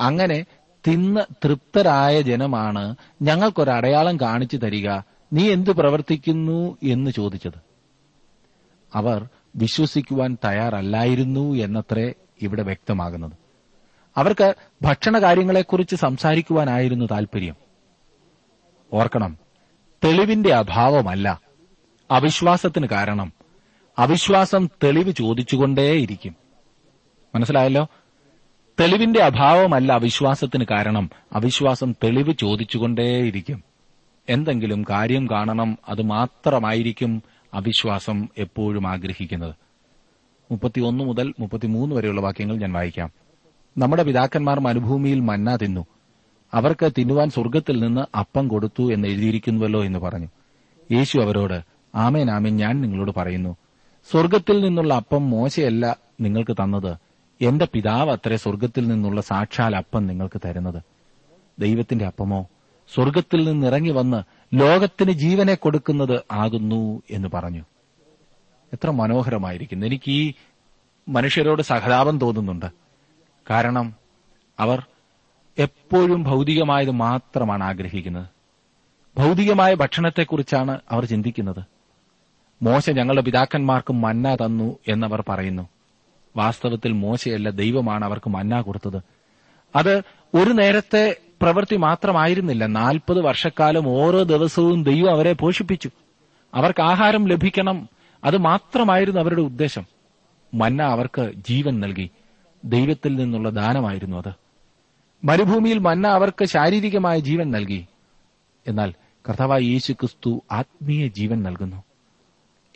അങ്ങനെ 0.01 0.45
തിന്ന് 0.89 1.21
തൃപ്തരായ 1.45 2.21
ജനമാണ് 2.21 2.95
ഞങ്ങൾക്കൊരടയാളം 3.23 4.17
കാണിച്ചു 4.17 4.57
തരിക 4.57 4.91
നീ 5.33 5.53
എന്തു 5.53 5.71
പ്രവർത്തിക്കുന്നു 5.71 6.79
എന്ന് 6.83 7.11
ചോദിച്ചത്. 7.11 7.61
അവർ 8.95 9.29
വിശ്വസിക്കുവാൻ 9.57 10.37
തയ്യാറല്ലായിരുന്നു 10.45 11.55
എന്നത്രേ 11.55 12.15
ഇവിടെ 12.43 12.63
വ്യക്തമാകുന്നത്. 12.63 13.40
അവർക്ക് 14.17 14.55
ഭക്ഷണ 14.83 15.23
കാര്യങ്ങളെക്കുറിച്ച് 15.23 15.97
സംസാരിക്കുവാനായിരുന്നു 15.97 17.05
താൽപര്യം. 17.05 17.55
ഓർക്കണം 18.93 19.39
തെളിവിന്റെ 20.05 20.55
അഭാവമല്ല 20.55 21.41
അവിശ്വാസത്തിന് 22.11 22.87
കാരണം. 22.87 23.33
അവിശ്വാസം 23.99 24.69
തെളിവ് 24.85 25.13
ചോദിച്ചുകൊണ്ടേയിരിക്കും. 25.13 26.37
മനസ്സിലായല്ലോ? 27.35 27.89
തെളിവിന്റെ 28.81 29.23
അഭാവമല്ല 29.23 29.93
അവിശ്വാസത്തിന് 29.93 30.65
കാരണം. 30.71 31.11
അവിശ്വാസം 31.33 31.93
തെളിവ് 31.93 32.33
ചോദിച്ചുകൊണ്ടേയിരിക്കും. 32.33 33.65
എന്തെങ്കിലും 34.29 34.85
കാര്യം 34.91 35.31
കാണണം 35.31 35.79
അത് 35.89 36.03
മാത്രമായിരിക്കും 36.03 37.23
അവിശ്വാസം 37.55 38.29
എപ്പോഴും 38.39 38.87
ആഗ്രഹിക്കുന്നത്. 38.87 39.55
മുപ്പത്തിയൊന്ന് 40.51 41.05
മുതൽ 41.05 41.35
മുപ്പത്തിമൂന്ന് 41.39 41.95
വരെയുള്ള 41.95 42.21
വാക്യങ്ങൾ 42.21 42.57
ഞാൻ 42.57 42.73
വായിക്കാം. 42.73 43.30
നമ്മുടെ 43.79 44.03
പിതാക്കന്മാർ 44.03 44.61
മരുഭൂമിയിൽ 44.61 45.21
മന്ന 45.21 45.57
തിന്നു. 45.57 45.87
അവർക്ക് 46.55 46.93
തിന്നുവാൻ 46.99 47.31
സ്വർഗത്തിൽ 47.31 47.81
നിന്ന് 47.81 48.17
അപ്പം 48.17 48.49
കൊടുത്തു 48.49 48.93
എന്ന് 48.93 49.09
എഴുതിയിരിക്കുന്നുവല്ലോ 49.09 49.85
എന്ന് 49.85 49.99
പറഞ്ഞു. 49.99 50.29
യേശു 50.93 51.19
അവരോട് 51.19 51.61
ആമേൻ 51.95 52.31
ആമേൻ 52.31 52.57
ഞാൻ 52.57 52.81
നിങ്ങളോട് 52.81 53.11
പറയുന്നു. 53.17 53.57
സ്വർഗത്തിൽ 54.11 54.65
നിന്നുള്ള 54.65 54.95
അപ്പം 54.95 55.31
മോശയല്ല 55.31 55.97
നിങ്ങൾക്ക് 56.21 56.53
തന്നത്. 56.53 56.97
എന്റെ 57.41 57.69
പിതാവ് 57.73 58.11
അത്രേ 58.11 58.37
സ്വർഗത്തിൽ 58.37 58.89
നിന്നുള്ള 58.89 59.21
സാക്ഷാൽ 59.21 59.77
അപ്പം 59.77 60.07
നിങ്ങൾക്ക് 60.07 60.41
തരുന്നത്. 60.45 60.83
ദൈവത്തിന്റെ 61.59 62.07
അപ്പമോ? 62.07 62.49
സ്വർഗത്തിൽ 62.95 63.45
നിന്നിറങ്ങി 63.45 63.91
വന്ന് 63.91 64.23
ലോകത്തിന് 64.55 65.13
ജീവനെ 65.13 65.55
കൊടുക്കുന്നത് 65.55 66.21
ആകുന്നു 66.33 67.03
എന്ന് 67.11 67.29
പറഞ്ഞു. 67.35 67.65
എത്ര 68.73 68.91
മനോഹരമായിരിക്കുന്നു. 68.91 69.87
എനിക്ക് 69.87 70.11
ഈ 70.11 70.33
മനുഷ്യരോട് 71.09 71.63
സഹതാപം 71.63 72.19
തോന്നുന്നുണ്ട്. 72.19 72.67
കാരണം 73.51 73.95
അവർ 74.61 74.85
എപ്പോഴും 75.59 76.23
ഭൗതികമായത് 76.23 76.91
മാത്രമാണ് 76.91 77.65
ആഗ്രഹിക്കുന്നത്. 77.65 78.27
ഭൗതികമായ 79.19 79.75
ഭക്ഷണത്തെക്കുറിച്ചാണ് 79.75 80.79
അവർ 80.91 81.05
ചിന്തിക്കുന്നത്. 81.05 81.65
മോശ 82.63 82.91
ഞങ്ങളുടെ 82.91 83.23
പിതാക്കന്മാർക്ക് 83.23 83.93
മന്ന 83.93 84.35
തന്നു 84.35 84.79
എന്നവർ 84.89 85.25
പറയുന്നു. 85.29 85.69
വാസ്തവത്തിൽ 86.37 86.93
മോശയല്ല 86.93 87.51
ദൈവമാണ് 87.51 88.05
അവർക്ക് 88.05 88.31
മന്ന 88.31 88.61
കൊടുത്തത്. 88.61 89.03
അത് 89.77 90.03
ഒരു 90.35 90.51
നേരത്തെ 90.51 91.17
പ്രവൃത്തി 91.43 91.77
മാത്രമായിരുന്നില്ല. 91.77 92.67
നാൽപ്പത് 92.67 93.21
വർഷക്കാലം 93.21 93.89
ഓരോ 93.89 94.23
ദിവസവും 94.23 94.83
ദൈവം 94.83 95.11
അവരെ 95.11 95.33
പോഷിപ്പിച്ചു. 95.33 95.91
അവർക്ക് 96.55 96.83
ആഹാരം 96.83 97.29
ലഭിക്കണം. 97.29 97.89
അത് 98.25 98.37
മാത്രമായിരുന്നു 98.37 99.21
അവരുടെ 99.21 99.41
ഉദ്ദേശം. 99.41 99.87
മന്ന 100.55 100.83
അവർക്ക് 100.83 101.33
ജീവൻ 101.49 101.81
നൽകി. 101.81 102.11
ദൈവത്തിൽ 102.65 103.17
നിന്നുള്ള 103.17 103.51
ദാനമായിരുന്നു 103.51 104.17
അത്. 104.17 104.33
മരുഭൂമിയിൽ 105.25 105.79
മന്ന 105.79 106.09
അവർക്ക് 106.09 106.45
ശാരീരികമായ 106.45 107.19
ജീവൻ 107.19 107.51
നൽകി. 107.51 107.87
എന്നാൽ 108.67 108.95
കർത്താവായ 109.29 109.61
യേശു 109.61 109.93
ക്രിസ്തു 109.93 110.43
ആത്മീയ 110.53 111.07
ജീവൻ 111.07 111.43
നൽകുന്നു. 111.43 111.83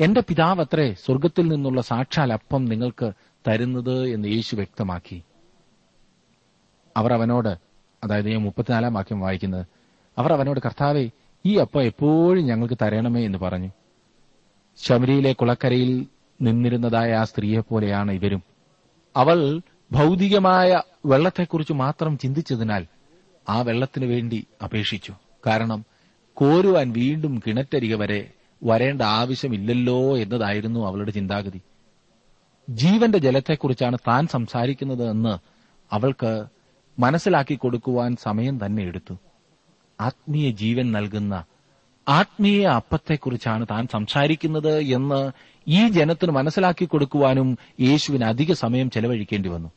എന്റെ 0.00 0.20
പിതാവ് 0.20 0.60
അത്രേ 0.60 0.94
സ്വർഗത്തിൽ 0.94 1.48
നിന്നുള്ള 1.48 1.80
സാക്ഷാൽ 1.80 2.32
അപ്പം 2.32 2.64
നിങ്ങൾക്ക് 2.64 3.12
തരുന്നത് 3.48 4.08
എന്ന് 4.08 4.28
യേശു 4.28 4.56
വ്യക്തമാക്കി. 4.56 5.22
അവർ 6.96 7.12
അവനോട് 7.12 7.48
അതായത് 8.04 8.28
ഞാൻ 8.28 8.40
മുപ്പത്തിനാലാം 8.40 8.94
വാക്യം 8.94 9.20
വായിക്കുന്നത് 9.20 9.66
അവർ 10.18 10.32
അവനോട് 10.32 10.60
കർത്താവെ 10.60 11.10
ഈ 11.46 11.56
അപ്പം 11.56 11.82
എപ്പോഴും 11.82 12.44
ഞങ്ങൾക്ക് 12.44 12.74
തരണമേ 12.82 13.24
എന്ന് 13.24 13.38
പറഞ്ഞു. 13.38 13.68
ശബരിയിലെ 14.76 15.32
കുളക്കരയിൽ 15.32 16.06
നിന്നിരുന്നതായ 16.42 17.12
ആ 17.12 17.24
സ്ത്രീയെ 17.24 17.60
പോലെയാണ് 17.60 18.12
ഇവരും. 18.12 18.42
അവൾ 19.16 19.60
ഭൗതികമായ 19.92 20.82
വെള്ളത്തെക്കുറിച്ച് 21.06 21.72
മാത്രം 21.72 22.18
ചിന്തിച്ചതിനാൽ 22.18 22.86
ആ 23.48 23.62
വെള്ളത്തിനു 23.62 24.06
വേണ്ടി 24.06 24.46
അപേക്ഷിച്ചു. 24.64 25.12
കാരണം 25.46 25.84
കോരുവാൻ 26.34 26.92
വീണ്ടും 26.92 27.42
കിണറ്റരിക 27.46 27.94
വരെ 27.94 28.30
വരേണ്ട 28.64 29.02
ആവശ്യമില്ലല്ലോ 29.02 30.16
എന്നതായിരുന്നു 30.16 30.86
അവളുടെ 30.86 31.10
ചിന്താഗതി. 31.10 31.60
ജീവന്റെ 32.70 33.18
ജലത്തെക്കുറിച്ചാണ് 33.18 33.98
താൻ 34.08 34.26
സംസാരിക്കുന്നത് 34.26 35.10
എന്ന് 35.10 35.38
അവൾക്ക് 35.92 36.44
മനസ്സിലാക്കി 36.98 37.54
കൊടുക്കുവാൻ 37.54 38.16
സമയം 38.16 38.66
തന്നെ 38.66 38.82
എടുത്തു. 38.82 39.14
ആത്മീയ 40.00 40.50
ജീവൻ 40.50 40.92
നൽകുന്ന 40.92 41.44
ആത്മീയ 42.08 42.66
അപ്പത്തെക്കുറിച്ചാണ് 42.66 43.66
താൻ 43.70 43.88
സംസാരിക്കുന്നത് 43.92 44.80
എന്ന് 44.80 45.32
ഈ 45.68 45.88
ജനത്തിന് 45.88 46.32
മനസ്സിലാക്കി 46.32 46.84
കൊടുക്കുവാനും 46.84 47.58
യേശുവിന് 47.80 48.24
അധിക 48.24 48.52
സമയം 48.52 48.90
ചെലവഴിക്കേണ്ടി 48.90 49.48
വന്നു. 49.48 49.72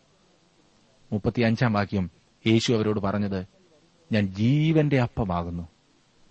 മുപ്പത്തിയഞ്ചാം 1.12 1.73
വാക്യം 1.73 2.10
യേശു 2.47 2.73
അവരോട് 2.73 3.00
പറഞ്ഞത് 3.00 3.45
ഞാൻ 4.12 4.28
ജീവന്റെ 4.28 5.02
അപ്പമാകുന്നു. 5.02 5.67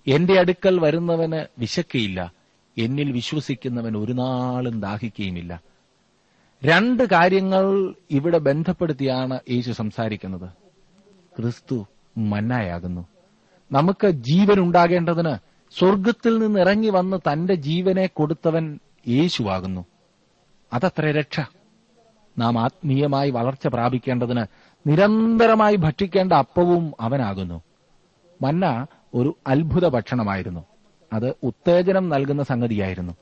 എന്റെ 0.07 0.40
അടുക്കൽ 0.40 0.81
വരുന്നവന് 0.81 1.47
വിശക്കയില്ല. 1.59 2.33
എന്നിൽ 2.79 3.12
വിശ്വസിക്കുന്നവൻ 3.12 3.97
ഒരു 3.97 4.12
നാളും 4.12 4.81
ദാഹിക്കുകയുമില്ല 4.81 5.62
രണ്ട് 6.64 7.03
കാര്യങ്ങൾ 7.03 7.95
ഇവിടെ 8.11 8.38
ബന്ധപ്പെടുത്തിയാണ് 8.38 9.40
യേശു 9.51 9.73
സംസാരിക്കുന്നത്. 9.73 10.51
ക്രിസ്തു 11.37 11.87
മന്നായാകുന്നു. 12.19 13.07
നമുക്ക് 13.73 14.11
ജീവൻ 14.11 14.59
ഉണ്ടാകേണ്ടതിന് 14.59 15.35
സ്വർഗത്തിൽ 15.79 16.38
നിന്ന് 16.38 16.61
ഇറങ്ങി 16.61 16.88
വന്ന് 16.88 17.16
തന്റെ 17.16 17.55
ജീവനെ 17.55 18.07
കൊടുത്തവൻ 18.07 18.79
യേശുവാകുന്നു 19.09 19.87
അതത്ര 20.73 21.11
രക്ഷ. 21.11 21.40
നാം 22.38 22.59
ആത്മീയമായി 22.59 23.31
വളർച്ച 23.31 23.66
പ്രാപിക്കേണ്ടതിന് 23.66 24.47
നിരന്തരമായി 24.87 25.77
ഭക്ഷിക്കേണ്ട 25.77 26.33
അപ്പവും 26.33 26.92
അവനാകുന്നു. 27.01 27.62
മന്ന 28.42 28.87
ഒരു 29.14 29.37
അത്ഭുത 29.47 29.88
ഭക്ഷണമായിരുന്നു. 29.88 30.64
അത് 31.12 31.35
ഉത്തേജനം 31.42 32.09
നൽകുന്ന 32.09 32.42
സംഗതിയായിരുന്നു. 32.42 33.12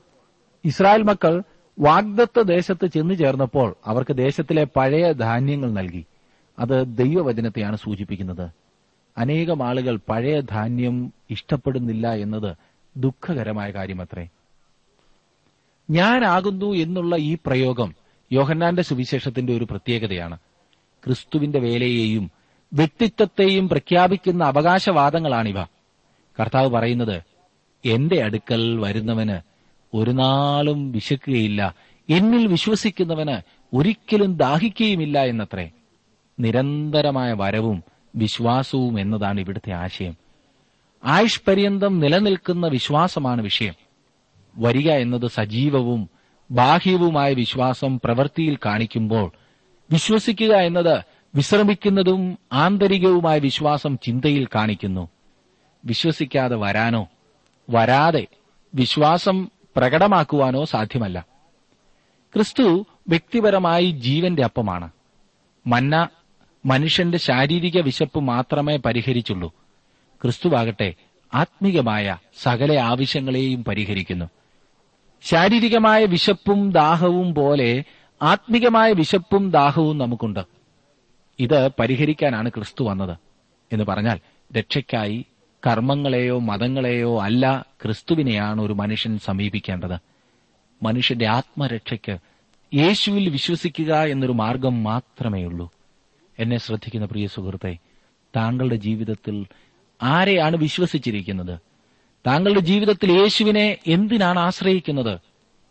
ഇസ്രായേൽ 0.65 1.03
മക്കൾ 1.03 1.43
വാഗ്ദത്ത 1.79 2.41
ദേശത്ത് 2.41 2.87
ചെന്നു 2.87 3.13
ചേർന്നപ്പോൾ 3.13 3.75
അവർക്ക് 3.85 4.17
ദേശത്തിലെ 4.17 4.67
പഴയ 4.75 5.11
ധാന്യങ്ങൾ 5.11 5.71
നൽകി. 5.71 6.05
അത് 6.59 6.97
ദൈവവചനത്തെയാണ് 6.97 7.75
സൂചിപ്പിക്കുന്നത്. 7.75 8.49
അനേകം 9.17 9.63
ആളുകൾ 9.63 9.99
പഴയ 10.09 10.39
ധാന്യം 10.39 11.13
ഇഷ്ടപ്പെടുന്നില്ല 11.29 12.13
എന്നത് 12.13 12.55
ദുഃഖകരമായ 12.97 13.71
കാര്യമത്രേ. 13.71 14.29
ഞാനാകുന്നു 15.89 16.73
എന്നുള്ള 16.73 17.15
ഈ 17.15 17.37
പ്രയോഗം 17.45 17.95
യോഹന്നാന്റെ 18.31 18.81
സുവിശേഷത്തിന്റെ 18.81 19.57
ഒരു 19.57 19.63
പ്രത്യേകതയാണ്. 19.63 20.37
ക്രിസ്തുവിന്റെ 21.05 21.59
വേലയെയും 21.59 22.31
വ്യക്തിത്വത്തെയും 22.73 23.69
പ്രഖ്യാപിക്കുന്ന 23.69 24.43
അവകാശവാദങ്ങളാണിവ. 24.43 25.63
കർത്താവ് 26.39 26.69
പറയുന്നത് 26.69 27.21
എന്റെ 27.85 28.23
അടുക്കൽ 28.23 28.79
വരുന്നവന് 28.79 29.41
ഒരു 29.93 30.11
നാളും 30.11 30.91
വിശക്കുകയില്ല. 30.91 31.75
എന്നിൽ 32.09 32.47
വിശ്വസിക്കുന്നവന് 32.47 33.41
ഒരിക്കലും 33.75 34.37
ദാഹിക്കുകയുമില്ല 34.37 35.23
എന്നത്രേ. 35.23 35.71
നിരന്തരമായ 36.39 37.33
വരവും 37.33 37.83
വിശ്വാസവും 38.15 38.99
എന്നതാണ് 38.99 39.39
ഇവിടുത്തെ 39.39 39.71
ആശയം. 39.71 40.17
ആയുഷ് 41.05 41.41
പര്യന്തം 41.47 41.99
നിലനിൽക്കുന്ന 41.99 42.67
വിശ്വാസമാണ് 42.67 43.41
വിഷയം. 43.41 43.84
വരിക 44.57 44.91
എന്നത് 44.91 45.27
സജീവവും 45.27 46.09
ബാഹ്യവുമായ 46.51 47.33
വിശ്വാസം 47.33 47.99
പ്രവൃത്തിയിൽ 48.03 48.57
കാണിക്കുമ്പോൾ 48.65 49.31
വിശ്വസിക്കുക 49.91 50.55
എന്നത് 50.55 51.03
വിശ്രമിക്കുന്നതും 51.35 52.39
ആന്തരികവുമായ 52.53 53.39
വിശ്വാസം 53.39 53.97
ചിന്തയിൽ 53.97 54.47
കാണിക്കുന്നു. 54.55 55.09
വിശ്വസിക്കാതെ 55.85 56.55
വരാനോ 56.55 57.07
വരാതെ 57.69 58.27
വിശ്വാസം 58.75 59.49
പ്രകടമാക്കുവാനോ 59.75 60.65
സാധ്യമല്ല. 60.65 61.25
ക്രിസ്തു 62.33 62.85
വ്യക്തിപരമായി 63.07 63.91
ജീവന്റെ 63.91 64.43
അപ്പമാണ്. 64.43 64.89
മന്ന 65.67 66.07
മനുഷ്യന്റെ 66.65 67.17
ശാരീരിക 67.17 67.81
വിശപ്പ് 67.81 68.19
മാത്രമേ 68.19 68.77
പരിഹരിച്ചുള്ളൂ. 68.77 69.53
ക്രിസ്തുവാകട്ടെ 70.21 70.93
ആത്മീകമായ 71.33 72.17
സകല 72.41 72.79
ആവശ്യങ്ങളെയും 72.79 73.63
പരിഹരിക്കുന്നു. 73.63 74.25
ശാരീരികമായ 75.23 76.05
വിശപ്പും 76.05 76.71
ദാഹവും 76.71 77.35
പോലെ 77.35 77.83
ആത്മികമായ 78.21 78.91
വിശപ്പും 78.91 79.51
ദാഹവും 79.51 79.97
നമുക്കുണ്ട്. 79.97 80.39
ഇത് 81.39 81.69
പരിഹരിക്കാനാണ് 81.79 82.49
ക്രിസ്തു 82.49 82.83
വന്നത് 82.83 83.17
എന്ന് 83.71 83.85
പറഞ്ഞാൽ 83.85 84.19
രക്ഷയ്ക്കായി 84.57 85.25
കർമ്മങ്ങളെയോ 85.67 86.39
മതങ്ങളെയോ 86.39 87.21
അല്ല 87.21 87.65
ക്രിസ്തുവിനെയാണ് 87.83 88.61
ഒരു 88.61 88.73
മനുഷ്യൻ 88.73 89.19
സമീപിക്കേണ്ടത്. 89.19 89.99
മനുഷ്യന്റെ 90.83 91.27
ആത്മരക്ഷയ്ക്ക് 91.27 92.17
യേശുവിൽ 92.75 93.29
വിശ്വസിക്കുക 93.29 93.93
എന്നൊരു 93.95 94.31
മാർഗം 94.31 94.83
മാത്രമേ 94.83 95.43
ഉള്ളൂ. 95.43 95.71
എന്നെ 96.39 96.57
ശ്രദ്ധിക്കുന്ന 96.57 97.05
പ്രിയ 97.05 97.27
സുഹൃത്തെ 97.27 97.77
താങ്കളുടെ 98.35 98.75
ജീവിതത്തിൽ 98.75 99.45
ആരെയാണ് 100.03 100.55
വിശ്വസിച്ചിരിക്കുന്നത്? 100.55 101.59
താങ്കളുടെ 102.27 102.59
ജീവിതത്തിൽ 102.59 103.11
യേശുവിനെ 103.11 103.77
എന്തിനാണ് 103.87 104.39
ആശ്രയിക്കുന്നത്? 104.39 105.19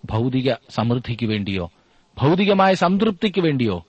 ഭൗതിക 0.04 0.52
സമൃദ്ധിക്ക് 0.70 1.26
വേണ്ടിയോ? 1.26 1.72
ഭൗതികമായ 2.18 2.74
സംതൃപ്തിക്ക് 2.74 3.40
വേണ്ടിയോ? 3.40 3.86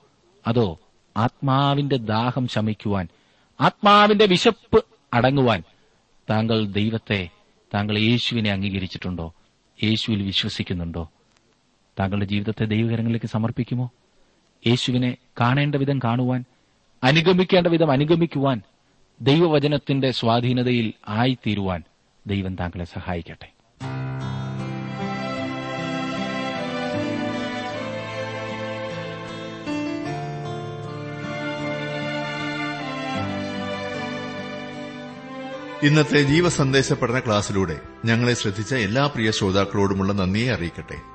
അതോ 0.48 0.80
ആത്മാവിന്റെ 1.18 1.98
ദാഹം 1.98 2.48
ശമിക്കുവാൻ 2.48 3.08
ആത്മാവിന്റെ 3.62 4.26
വിശപ്പ് 4.26 4.86
അടങ്ങുവാൻ 5.14 5.64
താങ്കൾ 6.30 6.66
ദൈവത്തെ 6.66 7.30
താങ്കൾ 7.74 8.00
യേശുവിനെ 8.00 8.52
അംഗീകരിച്ചിട്ടുണ്ടോ? 8.52 9.34
യേശുവിൽ 9.84 10.24
വിശ്വസിക്കുന്നുണ്ടോ? 10.24 11.10
താങ്കളുടെ 12.00 12.26
ജീവിതത്തെ 12.26 12.66
ദൈവകരങ്ങളിലേക്ക് 12.66 13.26
സമർപ്പിക്കുമോ? 13.26 13.92
യേശുവിനെ 14.68 15.18
കാണേണ്ട 15.42 15.76
വിധം 15.76 16.00
കാണുവാൻ 16.00 16.46
അനുഗമിക്കേണ്ട 17.04 17.68
വിധം 17.68 17.92
അനുഗമിക്കുവാൻ 17.92 18.62
ദൈവവചനത്തിന്റെ 19.22 20.12
സ്വാധീനതയിൽ 20.12 20.94
ആയിത്തീരുവാൻ 21.08 21.84
ദൈവം 22.28 22.56
താങ്കളെ 22.56 22.86
സഹായിക്കട്ടെ. 22.86 23.56
ഇന്നത്തെ 35.84 36.22
ജീവസന്ദേശ 36.22 36.94
പഠന 36.94 37.20
ക്ലാസ്സിലൂടെ 37.20 37.82
ഞങ്ങളെ 38.06 38.34
ശ്രദ്ധിച്ച 38.34 38.74
എല്ലാ 38.74 39.08
പ്രിയ 39.08 39.32
ശ്രോതാക്കളോടുമുള്ള 39.32 40.14
നന്ദിയെ 40.14 40.54
അറിയിക്കട്ടെ. 40.54 41.15